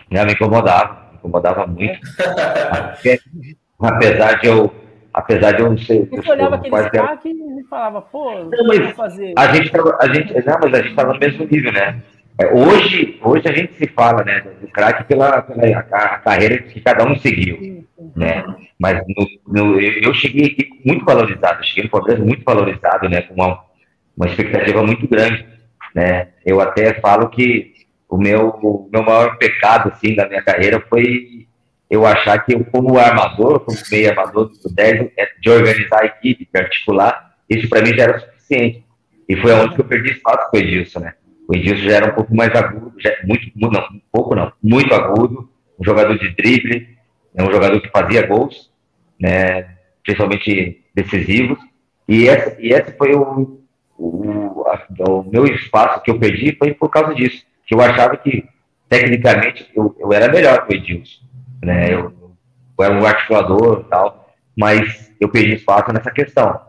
[0.10, 2.00] Não, me incomodava, me incomodava muito.
[3.06, 3.20] É.
[3.80, 4.74] apesar de eu,
[5.14, 6.08] apesar de eu não ser.
[6.10, 9.34] Você olhava aquele destaque e falava, pô, não, mas fazer.
[9.38, 12.02] A gente, a gente, não, mas a gente estava no mesmo nível, né?
[12.42, 16.58] É, hoje, hoje a gente se fala né, do craque pela, pela a, a, carreira
[16.60, 17.86] que cada um seguiu.
[18.16, 18.46] Né?
[18.80, 23.34] Mas no, no, eu cheguei aqui muito valorizado, cheguei no Palmeiras muito valorizado, né, com
[23.34, 23.60] uma,
[24.16, 25.46] uma expectativa muito grande.
[25.94, 26.30] Né?
[26.46, 27.74] Eu até falo que
[28.08, 31.46] o meu, o meu maior pecado assim, da minha carreira foi
[31.90, 36.06] eu achar que eu, como armador, como meio armador do 10, é de organizar a
[36.06, 38.86] equipe, de articular, isso para mim já era suficiente.
[39.28, 41.14] E foi onde que eu perdi espaço com o Edilson, né?
[41.48, 44.94] O Edilson já era um pouco mais agudo, já, muito, não, um pouco não, muito
[44.94, 46.98] agudo, um jogador de drible,
[47.36, 48.72] é um jogador que fazia gols,
[49.20, 51.58] né, principalmente decisivos.
[52.08, 53.60] E esse, e esse foi o,
[53.98, 57.46] o, a, o meu espaço que eu perdi foi por causa disso.
[57.66, 58.46] Que eu achava que,
[58.88, 61.29] tecnicamente, eu, eu era melhor que o Edilson.
[61.64, 61.94] Né?
[61.94, 62.14] Eu,
[62.78, 66.60] eu era um articulador e tal, mas eu perdi espaço nessa questão.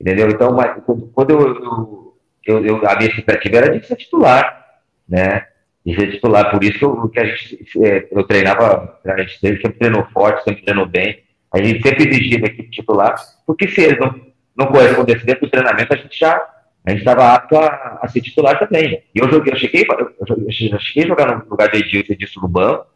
[0.00, 0.28] Entendeu?
[0.28, 0.82] Então, mas,
[1.14, 2.14] quando eu,
[2.46, 4.64] eu, eu, a minha expectativa era de ser titular,
[5.06, 5.46] né?
[5.84, 6.50] De ser titular.
[6.50, 10.44] Por isso que, eu, que a gente, é, eu treinava, a gente sempre treinou forte,
[10.44, 11.22] sempre treinou bem.
[11.52, 13.14] A gente sempre exigia da equipe titular,
[13.46, 14.14] porque se eles não,
[14.56, 16.40] não correspondessem dentro do treinamento, a gente já
[16.84, 19.02] a gente estava apto a, a, ser titular também.
[19.14, 22.40] E eu joguei, eu cheguei, eu, eu cheguei a jogar no lugar do Edilson, Edilson
[22.40, 22.86] no banco,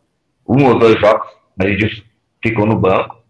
[0.47, 2.03] um ou dois jogos, mas Edilson
[2.42, 3.22] ficou no banco,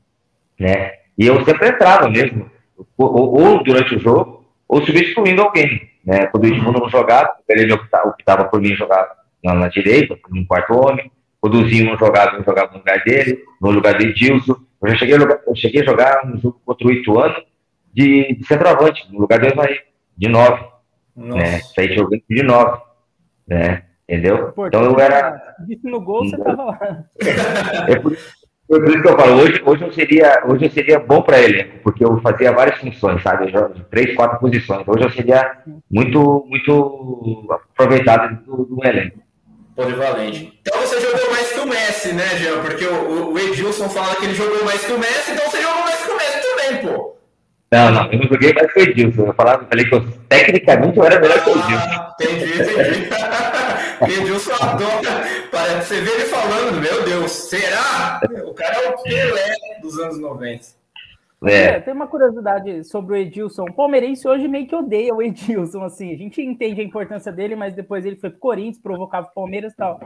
[0.58, 0.92] né?
[1.16, 2.50] E eu sempre entrava mesmo,
[2.96, 6.26] ou, ou durante o jogo, ou substituindo alguém, né?
[6.26, 9.08] Quando o Edmundo não jogava, ele optava por mim jogar
[9.42, 11.10] na, na direita, no quarto homem,
[11.44, 14.56] quando o Zinho não jogava, eu jogava no lugar dele, no lugar do Edilson.
[14.80, 17.34] Eu já cheguei a jogar, eu cheguei a jogar um jogo contra o Ituano
[17.92, 19.78] de, de centroavante, no lugar do Evaí
[20.16, 20.64] de 9.
[21.14, 21.58] Né?
[21.58, 22.80] Saí jogando de 9.
[23.46, 23.82] Né?
[24.08, 24.52] Entendeu?
[24.52, 25.56] Pô, então eu era.
[25.66, 26.78] Disse no gol, você tava lá.
[27.88, 28.16] é por,
[28.68, 31.64] por, isso que eu falo, hoje, hoje, eu, seria, hoje eu seria bom para ele,
[31.82, 33.50] porque eu fazia várias funções, sabe?
[33.54, 34.86] Eu três, quatro posições.
[34.86, 35.58] Hoje eu seria
[35.90, 39.24] muito, muito aproveitado do, do elenco.
[39.74, 40.58] Polivalente.
[40.60, 42.60] Então você jogou mais que o Messi, né, Jean?
[42.60, 45.82] Porque o, o Edilson fala que ele jogou mais que o Messi, então você jogou
[45.82, 47.16] mais que o Messi também, pô.
[47.72, 49.26] Não, não, eu não joguei mais que o Edilson.
[49.26, 51.88] Eu falava, falei que eu, tecnicamente eu era melhor que o Edilson.
[51.88, 53.08] Ah, entendi, entendi.
[54.12, 55.24] Edilson adora.
[55.50, 58.20] Parece, você vê ele falando, meu Deus, será?
[58.46, 60.64] O cara é o Pelé dos anos 90.
[61.46, 61.52] É.
[61.52, 61.80] é.
[61.80, 63.64] tem uma curiosidade sobre o Edilson.
[63.64, 66.12] O palmeirense hoje meio que odeia o Edilson, assim.
[66.12, 69.72] A gente entende a importância dele, mas depois ele foi pro Corinthians, provocava o Palmeiras
[69.72, 70.00] e tal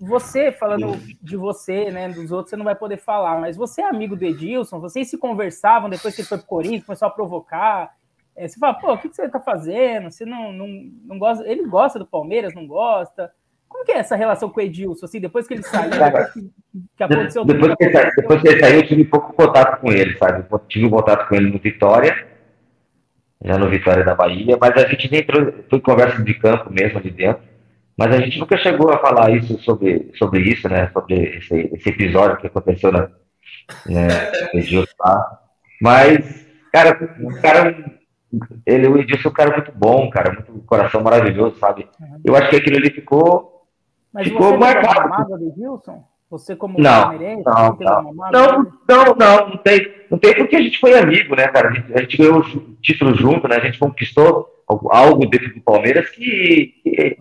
[0.00, 3.88] você, falando de você, né, dos outros, você não vai poder falar, mas você é
[3.88, 7.94] amigo do Edilson, vocês se conversavam depois que ele foi pro Corinthians, começou a provocar.
[8.36, 10.10] É, você fala, pô, o que, você tá fazendo?
[10.10, 10.68] Você não, não,
[11.04, 11.46] não gosta.
[11.48, 13.32] Ele gosta do Palmeiras, não gosta?
[13.68, 16.50] Como que é essa relação com o Edilson, assim, depois que ele saiu, depois que,
[16.96, 19.92] que aconteceu depois, que ele, saiu, depois que ele saiu, eu tive pouco contato com
[19.92, 20.46] ele, sabe?
[20.50, 22.26] Eu tive um contato com ele no Vitória,
[23.44, 26.98] já no Vitória da Bahia, mas a gente nem entrou, foi conversa de campo mesmo
[26.98, 27.42] ali dentro.
[27.96, 30.90] Mas a gente nunca chegou a falar isso sobre, sobre isso, né?
[30.92, 33.08] Sobre esse, esse episódio que aconteceu na,
[33.86, 34.08] né,
[34.52, 35.40] Edilson lá.
[35.80, 37.74] Mas, cara, o cara,
[38.64, 41.88] ele, o Edilson é um cara muito bom, cara, muito coração maravilhoso, sabe?
[42.24, 43.62] Eu acho que aquilo ali ficou,
[44.12, 45.38] Mas ficou você marcado.
[45.38, 46.04] do Edilson?
[46.28, 50.80] Você como não, não, não, não, não, não, não tem, não tem porque a gente
[50.80, 51.68] foi amigo, né, cara?
[51.68, 53.56] A gente, a gente ganhou o título junto, né?
[53.56, 54.48] A gente conquistou
[54.90, 57.16] algo dentro do Palmeiras que, que,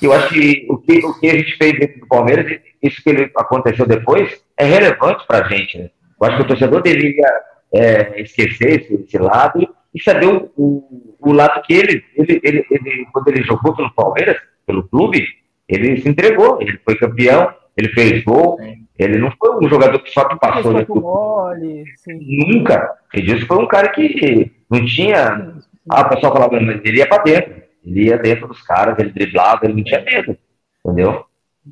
[0.00, 3.10] eu acho que o, que o que a gente fez dentro do Palmeiras, isso que
[3.10, 5.76] ele aconteceu depois, é relevante para a gente.
[5.76, 5.90] Né?
[6.18, 7.28] Eu acho que o torcedor deveria
[7.74, 12.66] é, esquecer esse, esse, lado e saber o, o, o, lado que ele, ele, ele,
[12.70, 14.36] ele, quando ele jogou pelo Palmeiras,
[14.66, 15.26] pelo clube,
[15.66, 18.58] ele se entregou, ele foi campeão, ele fez gol,
[18.98, 20.72] ele não foi um jogador que só que passou.
[20.72, 20.84] Né?
[20.88, 22.90] Mole, Nunca.
[23.14, 25.56] Ele disse que foi um cara que não tinha
[25.90, 27.62] ah, o pessoal falava, mas ele ia pra dentro.
[27.84, 30.36] Ele ia dentro dos caras, ele driblava, ele não tinha medo.
[30.84, 31.24] Entendeu?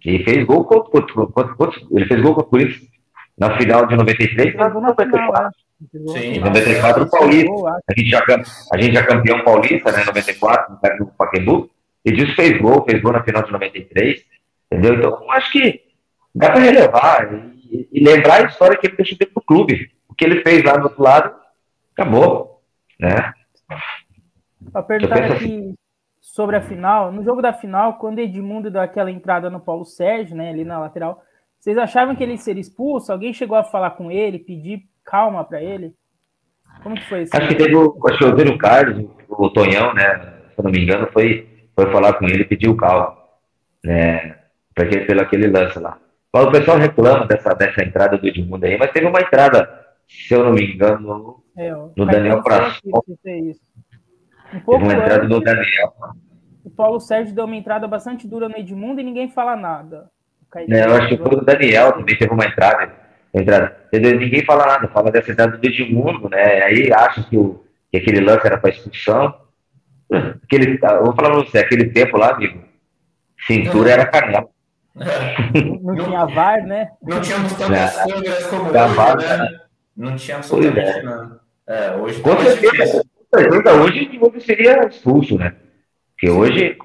[0.05, 2.89] Ele fez gol contra, contra, contra, ele fez gol contra o Corinthians
[3.37, 5.51] na final de 93 e na 94.
[5.93, 7.53] Sim, em 94 o Paulista.
[7.89, 8.25] A gente, já,
[8.73, 10.05] a gente já campeão paulista, né?
[10.05, 11.71] 94, no Pacaembu.
[12.05, 14.25] E disso fez gol, fez gol na final de 93.
[14.71, 14.95] Entendeu?
[14.95, 15.83] Então, acho que
[16.35, 19.91] dá para relevar e, e, lembrar a história que ele deixou dentro do clube.
[20.09, 21.35] O que ele fez lá do outro lado,
[21.93, 22.63] acabou.
[22.99, 23.33] Né?
[24.73, 25.75] Para perguntar aqui
[26.21, 30.37] sobre a final, no jogo da final, quando Edmundo deu aquela entrada no Paulo Sérgio,
[30.37, 31.23] né, ali na lateral,
[31.61, 33.13] vocês achavam que ele seria expulso?
[33.13, 35.95] Alguém chegou a falar com ele, pedir calma para ele?
[36.83, 37.37] Como que foi isso?
[37.37, 40.19] Acho que teve o, acho que o Carlos, o Tonhão, né,
[40.55, 43.17] se eu não me engano, foi, foi falar com ele e pediu calma,
[43.85, 44.37] né,
[44.75, 45.99] para que pelo aquele lance lá.
[46.33, 49.69] O pessoal reclama dessa, dessa entrada do Edmundo aí, mas teve uma entrada,
[50.09, 52.81] se eu não me engano, é, no Daniel Praça.
[52.85, 55.95] Um pouco uma entrada do Daniel.
[56.65, 60.11] O Paulo Sérgio deu uma entrada bastante dura no Edmundo e ninguém fala nada.
[60.57, 63.04] É, eu acho que foi o Daniel também teve uma entrada.
[63.35, 63.77] Entrada.
[63.93, 66.63] Ninguém fala nada, fala dessa entrada do Edmundo, né?
[66.63, 69.35] Aí acha que, o, que aquele lance era para expulsão.
[70.45, 72.63] Aquele, eu vou falar pra você, aquele tempo lá, amigo,
[73.47, 74.49] cintura era canela.
[74.95, 76.91] Não, não tinha VAR, né?
[77.03, 79.61] Não tínhamos tantas câmeras como hoje, né?
[79.97, 81.03] Não tinha absolutamente é.
[81.03, 81.41] nada.
[81.67, 85.55] É, hoje Com certeza, pergunta hoje de novo seria expulso, né?
[86.11, 86.77] Porque hoje,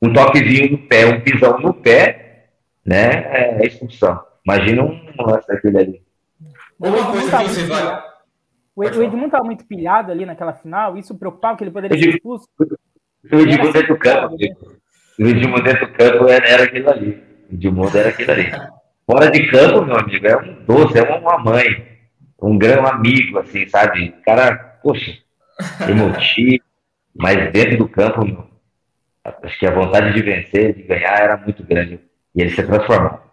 [0.00, 2.50] um toquezinho no pé, um pisão no pé,
[2.84, 4.27] né, é expulsão.
[4.48, 6.02] Imagina um lance daquele ali.
[6.80, 8.02] Uma coisa que você vai.
[8.74, 12.48] O Edmundo estava muito pilhado ali naquela final, isso preocupava que ele poderia ser expulso?
[12.60, 14.48] O Edmundo dentro do campo, né?
[15.18, 17.22] o Edmundo dentro do campo era, era aquilo ali.
[17.50, 18.50] O Edmundo era aquilo ali.
[19.04, 21.86] Fora de campo, meu amigo, é um doce, é uma mãe,
[22.40, 24.14] um grande amigo, assim, sabe?
[24.24, 25.12] Cara, poxa,
[25.86, 26.64] emotivo,
[27.14, 28.48] mas dentro do campo, meu,
[29.24, 32.00] acho que a vontade de vencer, de ganhar, era muito grande.
[32.34, 33.27] E ele se transformou.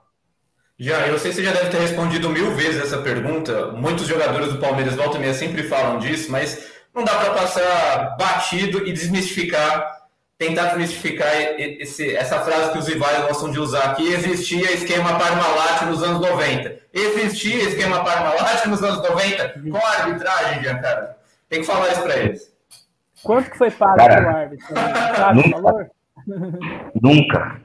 [0.77, 3.67] Já, eu sei que você já deve ter respondido mil vezes essa pergunta.
[3.67, 8.17] Muitos jogadores do Palmeiras volta e meia sempre falam disso, mas não dá para passar
[8.17, 10.03] batido e desmistificar,
[10.37, 15.85] tentar desmistificar esse, essa frase que os rivais gostam de usar, que existia esquema Parmalat
[15.85, 16.77] nos anos 90.
[16.93, 21.07] Existia esquema Parmalat nos anos 90 com a arbitragem, Giancarlo.
[21.47, 22.53] Tem que falar isso para eles.
[23.23, 24.67] Quanto que foi pago pelo árbitro?
[25.15, 25.91] Sabe nunca, valor?
[27.01, 27.61] nunca.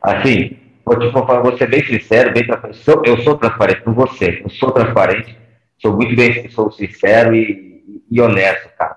[0.00, 2.82] Assim, vou, tipo, vou ser bem sincero, bem transparente.
[3.04, 5.36] Eu sou transparente com você, eu sou transparente,
[5.78, 8.96] sou muito bem, sou sincero e, e honesto, cara.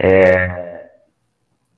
[0.00, 0.86] É,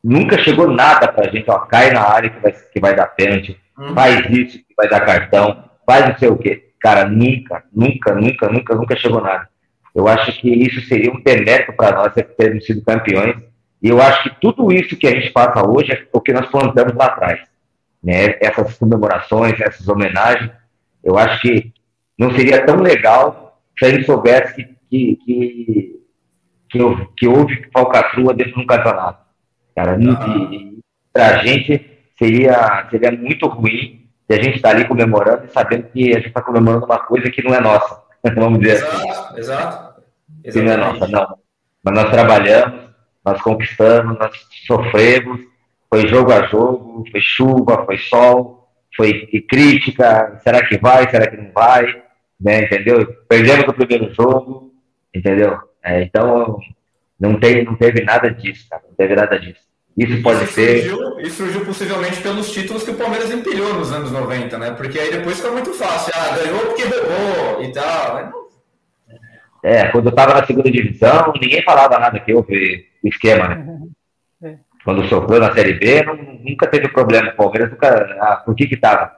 [0.02, 3.58] nunca chegou nada pra gente, ó, cai na área que vai, que vai dar pênalti,
[3.78, 3.94] uhum.
[3.94, 6.70] faz isso que vai dar cartão, faz não sei o quê.
[6.80, 9.48] Cara, nunca, nunca, nunca, nunca, nunca chegou nada.
[9.94, 13.36] Eu acho que isso seria um demérito para nós termos sido campeões.
[13.80, 16.46] E eu acho que tudo isso que a gente passa hoje é o que nós
[16.50, 17.53] plantamos lá atrás
[18.04, 20.50] né, essas comemorações, essas homenagens,
[21.02, 21.72] eu acho que
[22.18, 26.00] não seria tão legal se a gente soubesse que, que, que,
[26.68, 26.80] que,
[27.16, 29.24] que houve falcatrua dentro de um campeonato.
[29.74, 30.70] Cara, ah.
[31.12, 31.84] para a gente
[32.18, 36.28] seria, seria muito ruim de a gente estar ali comemorando e sabendo que a gente
[36.28, 38.02] está comemorando uma coisa que não é nossa,
[38.36, 39.38] vamos dizer exato, assim.
[39.38, 40.02] Exato,
[40.42, 41.38] Que não é nossa, não.
[41.82, 42.80] Mas nós trabalhamos,
[43.24, 44.32] nós conquistamos, nós
[44.66, 45.40] sofremos,
[45.94, 51.36] foi jogo a jogo, foi chuva, foi sol, foi crítica, será que vai, será que
[51.36, 51.86] não vai,
[52.40, 53.06] né, entendeu?
[53.28, 54.72] Perdemos o primeiro jogo,
[55.14, 55.56] entendeu?
[55.84, 56.58] É, então,
[57.20, 59.60] não, tem, não teve nada disso, cara, não teve nada disso.
[59.96, 60.88] Isso pode isso ser.
[60.88, 64.72] Surgiu, isso surgiu possivelmente pelos títulos que o Palmeiras empilhou nos anos 90, né?
[64.72, 66.12] Porque aí depois fica muito fácil.
[66.16, 68.50] Ah, ganhou porque roubou e tal.
[69.62, 73.78] É, quando eu tava na segunda divisão, ninguém falava nada que houve o esquema, né?
[74.84, 77.30] Quando sofreu na Série B, não, nunca teve problema.
[77.30, 77.88] O Palmeiras nunca.
[78.20, 79.10] Ah, por que que tava?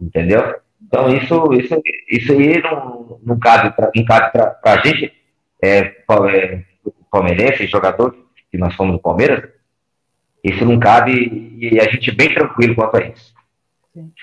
[0.00, 0.56] Entendeu?
[0.82, 3.90] Então, isso, isso, isso aí não, não cabe para
[4.64, 5.12] a gente,
[5.62, 6.64] é, é,
[7.10, 8.16] palmeirense, jogador
[8.50, 9.48] que nós somos do Palmeiras,
[10.42, 13.32] isso não cabe e a gente é bem tranquilo quanto a isso.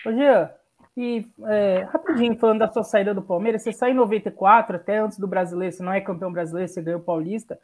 [0.06, 0.50] Ô, Jean,
[0.98, 5.20] e é, rapidinho, falando da sua saída do Palmeiras, você saiu em 94, até antes
[5.20, 7.58] do brasileiro, você não é campeão brasileiro, você ganhou o Paulista.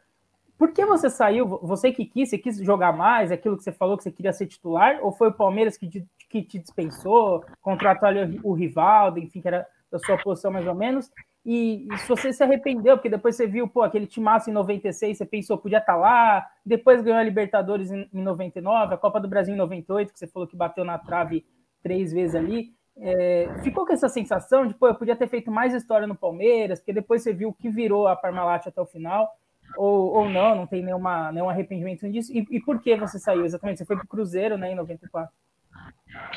[0.56, 1.46] Por que você saiu?
[1.46, 4.46] Você que quis, você quis jogar mais, aquilo que você falou que você queria ser
[4.46, 9.40] titular, ou foi o Palmeiras que te, que te dispensou, contratou ali o Rivaldo, enfim,
[9.40, 11.10] que era da sua posição mais ou menos?
[11.44, 15.18] E, e se você se arrependeu, porque depois você viu, pô, aquele timaço em 96,
[15.18, 19.20] você pensou, podia estar tá lá, depois ganhou a Libertadores em, em 99, a Copa
[19.20, 21.44] do Brasil em 98, que você falou que bateu na trave
[21.82, 22.72] três vezes ali.
[22.96, 26.78] É, ficou com essa sensação de, pô, eu podia ter feito mais história no Palmeiras,
[26.78, 29.28] porque depois você viu o que virou a Parmalat até o final
[29.76, 32.32] ou, ou não, não tem nenhuma, nenhum arrependimento disso.
[32.32, 33.78] E, e por que você saiu exatamente?
[33.78, 35.30] Você foi para o Cruzeiro, né, em 94?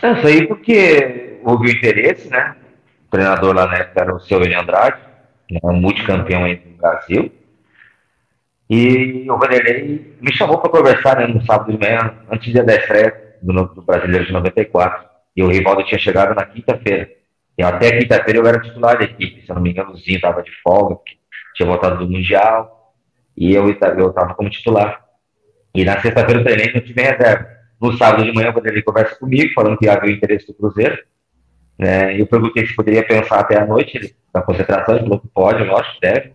[0.01, 2.55] Eu saí porque houve interesse, né?
[3.07, 4.99] O treinador lá na época era o seu Andrade,
[5.51, 7.31] né, um multicampeão aí no Brasil.
[8.69, 13.37] E o Vanderlei me chamou para conversar né, no sábado de manhã, antes da estreia
[13.41, 15.07] do, do Brasileiro de 94.
[15.35, 17.09] E o Rivaldo tinha chegado na quinta-feira.
[17.57, 20.17] E até quinta-feira eu era titular da equipe, se eu não me engano, o Zinho
[20.17, 20.99] estava de folga,
[21.55, 22.76] tinha voltado do Mundial
[23.37, 25.05] e eu estava como titular.
[25.73, 27.47] E na sexta-feira eu treinei eu tive reserva.
[27.79, 30.97] No sábado de manhã, quando ele conversa comigo, falando que havia o interesse do Cruzeiro,
[31.77, 35.63] né, eu perguntei se poderia pensar até a noite na concentração, ele falou que pode,
[35.63, 36.33] lógico deve.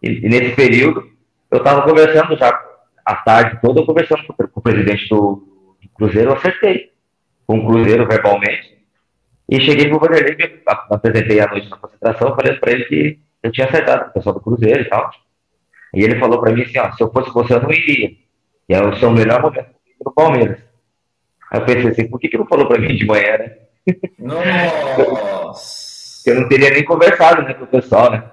[0.00, 1.04] E, e, nesse período,
[1.50, 2.48] eu estava conversando já,
[3.04, 6.92] à tarde toda, conversando com, com o presidente do, do, Cruzeiro, eu acertei
[7.46, 8.78] com o Cruzeiro verbalmente,
[9.48, 13.52] e cheguei para o Vanderlei, apresentei a noite na concentração, falei para ele que eu
[13.52, 15.10] tinha acertado com o pessoal do Cruzeiro e tal.
[15.94, 18.10] E ele falou para mim assim, ó, se eu fosse você, eu não iria.
[18.68, 19.68] E é o seu melhor momento
[20.04, 20.58] no Palmeiras.
[21.50, 23.56] Aí eu pensei assim, por que, que não falou para mim de manhã, né?
[24.18, 25.84] Nossa!
[26.26, 28.24] eu não teria nem conversado né, com o pessoal, né?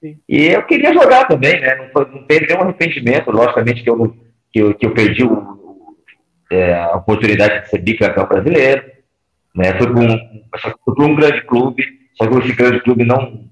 [0.00, 0.18] Sim.
[0.28, 1.76] E eu queria jogar também, né?
[1.76, 4.16] Não, foi, não teve nenhum arrependimento, logicamente que eu,
[4.52, 5.56] que eu, que eu perdi o,
[6.50, 8.84] é, a oportunidade de ser bicampeão brasileiro.
[9.54, 9.78] Né?
[9.78, 13.44] Fui para um, um grande clube, só que esse grande clube não,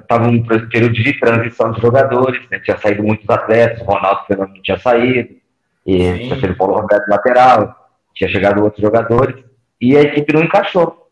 [0.00, 2.58] estava um período de transição de jogadores, né?
[2.58, 5.34] tinha saído muitos atletas, o Ronaldo Fernando tinha saído,
[5.86, 9.42] e tinha sido o Paulo Roberto lateral, tinha chegado outros jogadores,
[9.80, 11.08] e a equipe não encaixou.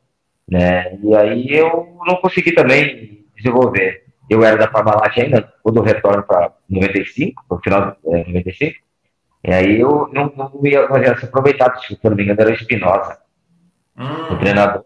[0.48, 0.98] Né?
[1.03, 4.05] E aí eu não consegui também desenvolver.
[4.28, 8.76] Eu era da Parmalat ainda, quando eu retorno para 95, no final de é, 95,
[9.44, 12.51] E aí eu não, não ia, não ia se aproveitar, se não me engano era
[12.51, 13.18] o Espinosa,
[13.96, 14.34] hum.
[14.34, 14.84] o treinador.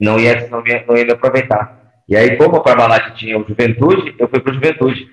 [0.00, 1.81] Não ia, não, ia, não ia me aproveitar.
[2.12, 5.08] E aí, como o Parmalat tinha o Juventude, eu fui para o Juventude.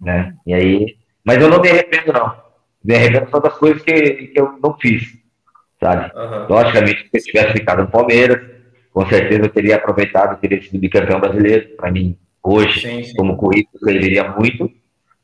[0.00, 0.32] Né?
[0.46, 2.36] E aí, mas eu não me arrependo, não.
[2.84, 5.18] Me arrependo só das coisas que, que eu não fiz.
[5.80, 6.08] Sabe?
[6.16, 6.46] Uhum.
[6.48, 8.40] Logicamente, se eu tivesse ficado no Palmeiras,
[8.92, 11.70] com certeza eu teria aproveitado, teria sido bicampeão brasileiro.
[11.70, 13.16] Para mim, hoje, sim, sim.
[13.16, 14.70] como currículo, serviria muito.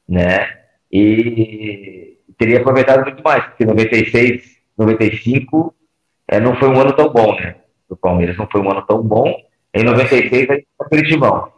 [0.09, 0.49] Né?
[0.91, 4.43] E teria aproveitado muito mais, porque 96,
[4.77, 5.73] 95
[6.27, 7.55] é, não foi um ano tão bom, né?
[7.89, 9.33] Do Palmeiras não foi um ano tão bom.
[9.75, 11.53] Em 96 aí foi Timão.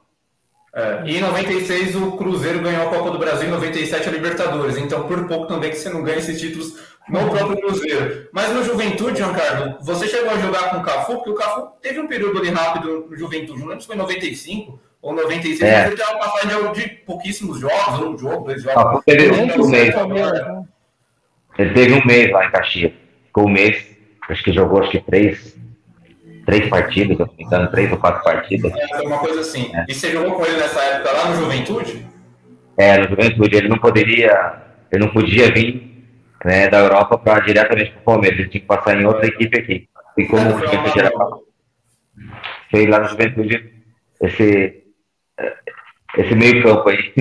[0.74, 4.76] É, e em 96 o Cruzeiro ganhou a Copa do Brasil, em 97 a Libertadores.
[4.76, 6.76] Então, por pouco também que você não ganha esses títulos
[7.08, 8.28] no próprio Cruzeiro.
[8.32, 12.00] Mas no Juventude, Giancarlo, você chegou a jogar com o Cafu, porque o Cafu teve
[12.00, 15.76] um período ali rápido no Juventude, não lembro se foi em 95 ou 96, é.
[15.76, 18.82] mas ele teve uma passagem de pouquíssimos jogos, um jogo, dois jogos.
[18.82, 19.94] Cafu teve um mês.
[21.56, 22.92] Ele teve um mês lá em Caxias.
[23.26, 23.84] Ficou um mês,
[24.28, 25.56] acho que jogou acho que três,
[26.44, 28.72] três partidas, se não me engano, três ou quatro partidas.
[28.72, 29.70] É, uma coisa assim.
[29.74, 29.84] É.
[29.88, 32.06] E você jogou com ele nessa época lá no Juventude?
[32.78, 33.56] É, no Juventude.
[33.56, 36.04] Ele não poderia, ele não podia vir
[36.44, 38.38] né, da Europa para diretamente para o Palmeiras.
[38.38, 39.88] Ele tinha que passar em outra equipe aqui.
[40.16, 41.42] E como o time geral
[42.70, 43.72] fez lá no Juventude
[44.22, 44.84] esse,
[46.16, 47.12] esse meio campo aí.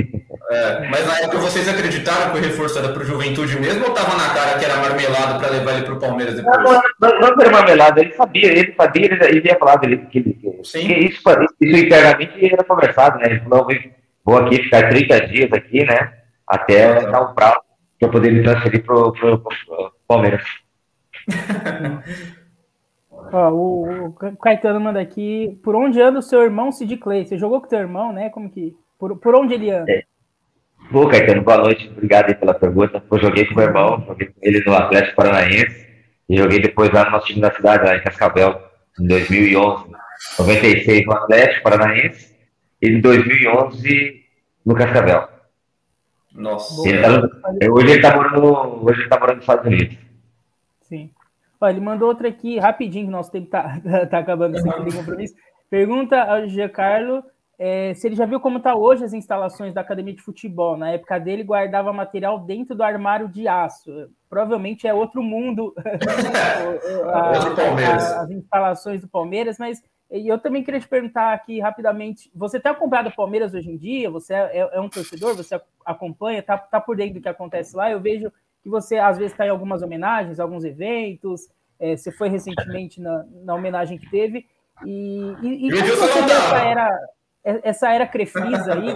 [0.51, 3.93] É, mas na época vocês acreditaram que o reforço era para o Juventude mesmo ou
[3.93, 6.57] estava na cara que era marmelado para levar ele para o Palmeiras depois?
[6.57, 10.21] Não, não, não, era marmelado, ele sabia, ele sabia, ele, ele ia falar dele, que,
[10.21, 10.87] que, Sim.
[10.87, 11.21] que isso,
[11.61, 13.25] isso internamente era conversado, né?
[13.27, 13.67] Ele falou,
[14.23, 16.13] vou aqui ficar 30 dias aqui, né?
[16.47, 17.61] Até dar um prazo
[17.99, 19.13] para poder me transferir para o
[20.07, 20.43] Palmeiras.
[23.31, 25.59] Ó, o, o, Caetano manda aqui.
[25.63, 27.25] Por onde anda o seu irmão Sid Clay?
[27.25, 28.29] Você jogou com teu irmão, né?
[28.29, 28.75] Como que.
[29.03, 29.91] Por, por onde ele anda?
[29.91, 30.05] É.
[30.89, 31.89] Bom, Caetano, boa noite.
[31.89, 33.03] Obrigado aí pela pergunta.
[33.11, 35.87] Eu joguei com o meu irmão, joguei com ele no Atlético Paranaense
[36.29, 38.61] e joguei depois lá no nosso time da cidade, lá em Cascavel,
[38.97, 39.91] em 2011.
[40.39, 42.33] 96 no Atlético Paranaense
[42.81, 44.23] e em 2011
[44.65, 45.27] no Cascavel.
[46.33, 46.87] Nossa.
[46.87, 47.09] Ele tá,
[47.73, 49.97] hoje ele está morando, hoje ele tá morando nos Estados Unidos.
[50.83, 51.11] Sim.
[51.59, 54.91] Olha, ele mandou outra aqui, rapidinho, que nosso tempo tá, tá acabando sem uhum.
[54.91, 55.35] compromisso.
[55.69, 57.21] Pergunta ao Giancarlo
[57.57, 60.75] é, se ele já viu como está hoje as instalações da academia de futebol.
[60.75, 63.91] Na época dele, guardava material dentro do armário de aço.
[64.29, 65.73] Provavelmente é outro mundo
[67.13, 72.59] a, a, as instalações do Palmeiras, mas eu também queria te perguntar aqui rapidamente: você
[72.59, 74.09] tem acompanhado o Palmeiras hoje em dia?
[74.11, 75.35] Você é, é, é um torcedor?
[75.35, 76.39] Você acompanha?
[76.39, 77.89] Está tá por dentro do que acontece lá?
[77.89, 78.31] Eu vejo
[78.61, 81.49] que você às vezes está em algumas homenagens, alguns eventos.
[81.79, 84.45] É, você foi recentemente na, na homenagem que teve.
[84.85, 86.99] E, e, e como você vê essa era,
[87.43, 88.95] essa era Crefisa aí,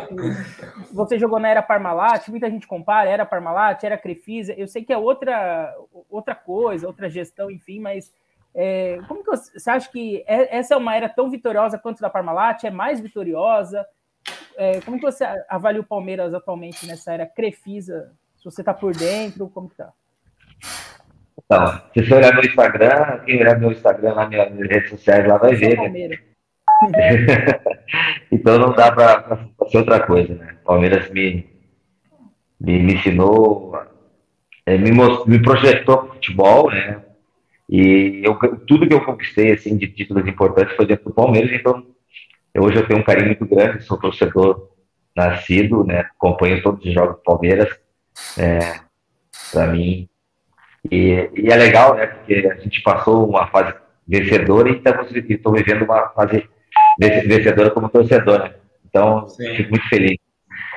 [0.92, 4.94] você jogou na era Parmalat, muita gente compara, era Parmalat, era Crefisa, eu sei que
[4.94, 5.76] é outra,
[6.10, 8.14] outra coisa, outra gestão, enfim, mas
[8.56, 12.00] é, como que você, você, acha que é, essa é uma era tão vitoriosa quanto
[12.00, 13.86] da Parmalat, é mais vitoriosa?
[14.56, 18.96] É, como que você avalia o Palmeiras atualmente nessa era Crefisa se você está por
[18.96, 19.92] dentro, como que tá?
[21.44, 25.28] Então, se você olhar no Instagram, quem olhar no Instagram, lá nas minhas redes sociais,
[25.28, 25.78] lá vai ver.
[25.78, 26.20] Né?
[28.32, 30.58] então não dá para ser outra coisa, né?
[30.62, 31.48] O Palmeiras me,
[32.60, 33.80] me, me ensinou,
[34.66, 37.02] é, me, me projetou para futebol, né?
[37.70, 41.86] E eu, tudo que eu conquistei assim, de títulos importantes foi dentro do Palmeiras, então
[42.54, 44.70] eu, hoje eu tenho um carinho muito grande, sou torcedor
[45.16, 46.02] nascido, né?
[46.16, 47.70] Acompanho todos os jogos do Palmeiras
[48.38, 48.80] é,
[49.52, 50.08] para mim.
[50.90, 52.08] E, e, é legal, né?
[52.08, 53.74] Porque a gente passou uma fase
[54.08, 54.82] vencedora e
[55.34, 56.48] estou vivendo uma fase
[57.00, 58.54] vencedora como torcedor?
[58.86, 59.56] Então, Sim.
[59.56, 60.18] fico muito feliz.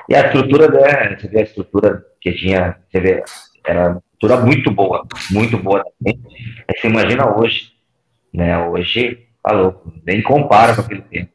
[0.08, 1.16] E a estrutura, né?
[1.16, 3.22] Você vê a estrutura que tinha, você vê,
[3.64, 6.20] era uma estrutura muito boa, muito boa também.
[6.68, 7.72] Aí você imagina hoje,
[8.32, 8.58] né?
[8.66, 11.30] Hoje, tá louco, nem compara com aquele tempo.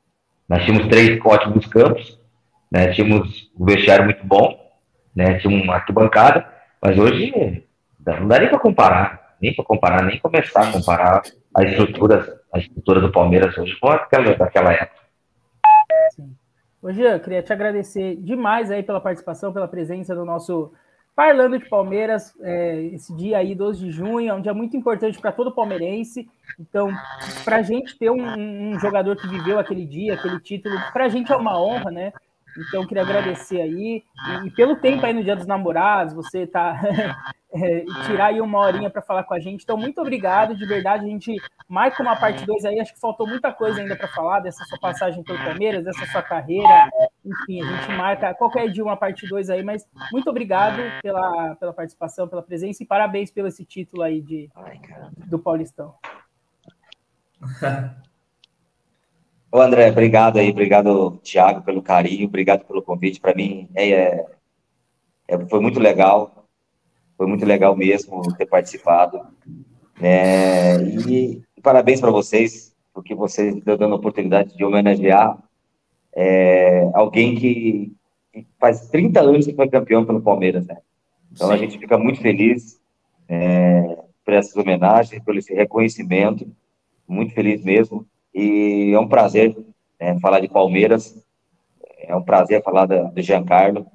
[0.47, 2.19] Nós tínhamos três ótimos campos,
[2.71, 2.91] né?
[2.93, 4.55] Tínhamos um vestiário muito bom,
[5.15, 5.39] né?
[5.39, 6.45] Tinha uma arquibancada,
[6.81, 7.33] mas hoje
[8.05, 11.21] não dá nem para comparar, nem para comparar, nem começar a comparar
[11.55, 15.01] a estrutura, a estrutura do Palmeiras hoje com aquela daquela época.
[16.11, 16.35] Sim.
[16.81, 20.71] Hoje eu queria te agradecer demais aí pela participação, pela presença do nosso
[21.15, 25.17] Parlando de Palmeiras, é, esse dia aí, 12 de junho, é um dia muito importante
[25.17, 26.27] para todo palmeirense.
[26.59, 26.89] Então,
[27.45, 31.09] para a gente ter um, um, jogador que viveu aquele dia, aquele título, para a
[31.09, 32.11] gente é uma honra, né?
[32.57, 34.03] Então, queria agradecer aí.
[34.43, 36.79] E, e, pelo tempo aí no Dia dos Namorados, você tá
[37.53, 39.63] é, tirar aí uma horinha para falar com a gente.
[39.63, 41.05] Então, muito obrigado, de verdade.
[41.05, 41.35] A gente
[41.67, 42.79] marca uma parte 2 aí.
[42.79, 46.21] Acho que faltou muita coisa ainda para falar dessa sua passagem pelo Palmeiras, dessa sua
[46.21, 46.89] carreira.
[47.23, 49.63] Enfim, a gente marca qualquer dia uma parte 2 aí.
[49.63, 54.49] Mas muito obrigado pela, pela participação, pela presença e parabéns pelo esse título aí de,
[55.27, 55.93] do Paulistão.
[59.55, 63.21] Ô André, obrigado aí, obrigado Thiago pelo carinho, obrigado pelo convite.
[63.21, 64.25] Para mim é, é,
[65.29, 66.45] é, foi muito legal,
[67.15, 69.21] foi muito legal mesmo ter participado.
[70.01, 70.75] É,
[71.07, 75.41] e, e, parabéns para vocês, porque vocês estão dando a oportunidade de homenagear
[76.13, 77.93] é, alguém que,
[78.33, 80.79] que, faz 30 anos que foi campeão pelo Palmeiras, né?
[81.31, 81.53] Então Sim.
[81.53, 82.77] a gente fica muito feliz
[83.29, 86.45] é, por essas homenagens, por esse reconhecimento,
[87.07, 88.05] muito feliz mesmo.
[88.35, 89.55] E é um prazer
[89.97, 91.15] né, falar de Palmeiras,
[92.01, 93.87] é um prazer falar da, do Giancarlo,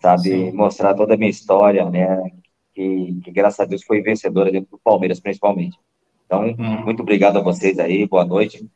[0.00, 0.22] sabe?
[0.22, 0.52] Sim.
[0.52, 2.30] Mostrar toda a minha história, né?
[2.74, 5.78] Que, que, graças a Deus foi vencedora dentro do Palmeiras, principalmente.
[6.24, 6.84] Então, hum.
[6.84, 8.66] muito obrigado a vocês aí, boa noite.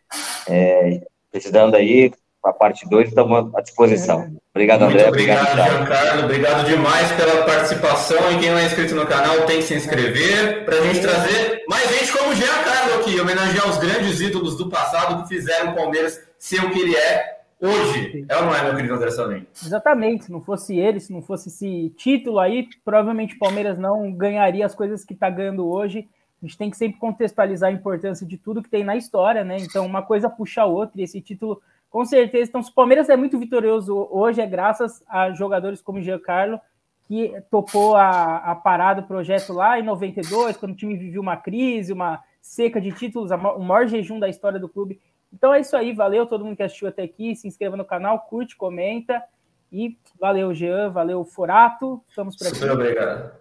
[0.46, 1.00] É,
[1.32, 2.12] precisando aí,
[2.44, 4.36] a parte 2, estamos à disposição.
[4.50, 4.98] Obrigado, André.
[4.98, 6.24] Muito obrigado, obrigado Giancarlo.
[6.24, 8.32] Obrigado demais pela participação.
[8.32, 11.64] E quem não é inscrito no canal tem que se inscrever para a gente trazer
[11.68, 12.76] mais gente como o Giancarlo
[13.07, 16.96] aqui, homenagear os grandes ídolos do passado que fizeram o Palmeiras ser o que ele
[16.96, 18.26] é hoje.
[18.28, 19.46] É ou não é, meu querido André Salim?
[19.64, 20.24] Exatamente.
[20.24, 24.66] Se não fosse ele, se não fosse esse título aí, provavelmente o Palmeiras não ganharia
[24.66, 26.09] as coisas que está ganhando hoje.
[26.42, 29.57] A gente tem que sempre contextualizar a importância de tudo que tem na história, né?
[29.59, 32.48] Então, uma coisa puxa a outra, e esse título com certeza.
[32.50, 36.61] Então, se o Palmeiras é muito vitorioso hoje, é graças a jogadores como o Giancarlo,
[37.07, 41.36] que topou a, a parada do projeto lá em 92, quando o time vivia uma
[41.36, 45.01] crise, uma seca de títulos, o maior jejum da história do clube.
[45.32, 48.20] Então é isso aí, valeu todo mundo que assistiu até aqui, se inscreva no canal,
[48.20, 49.22] curte, comenta
[49.70, 52.57] e valeu Jean, valeu Forato, estamos por aqui.
[52.57, 53.32] Super obrigado.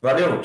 [0.00, 0.40] Valeu.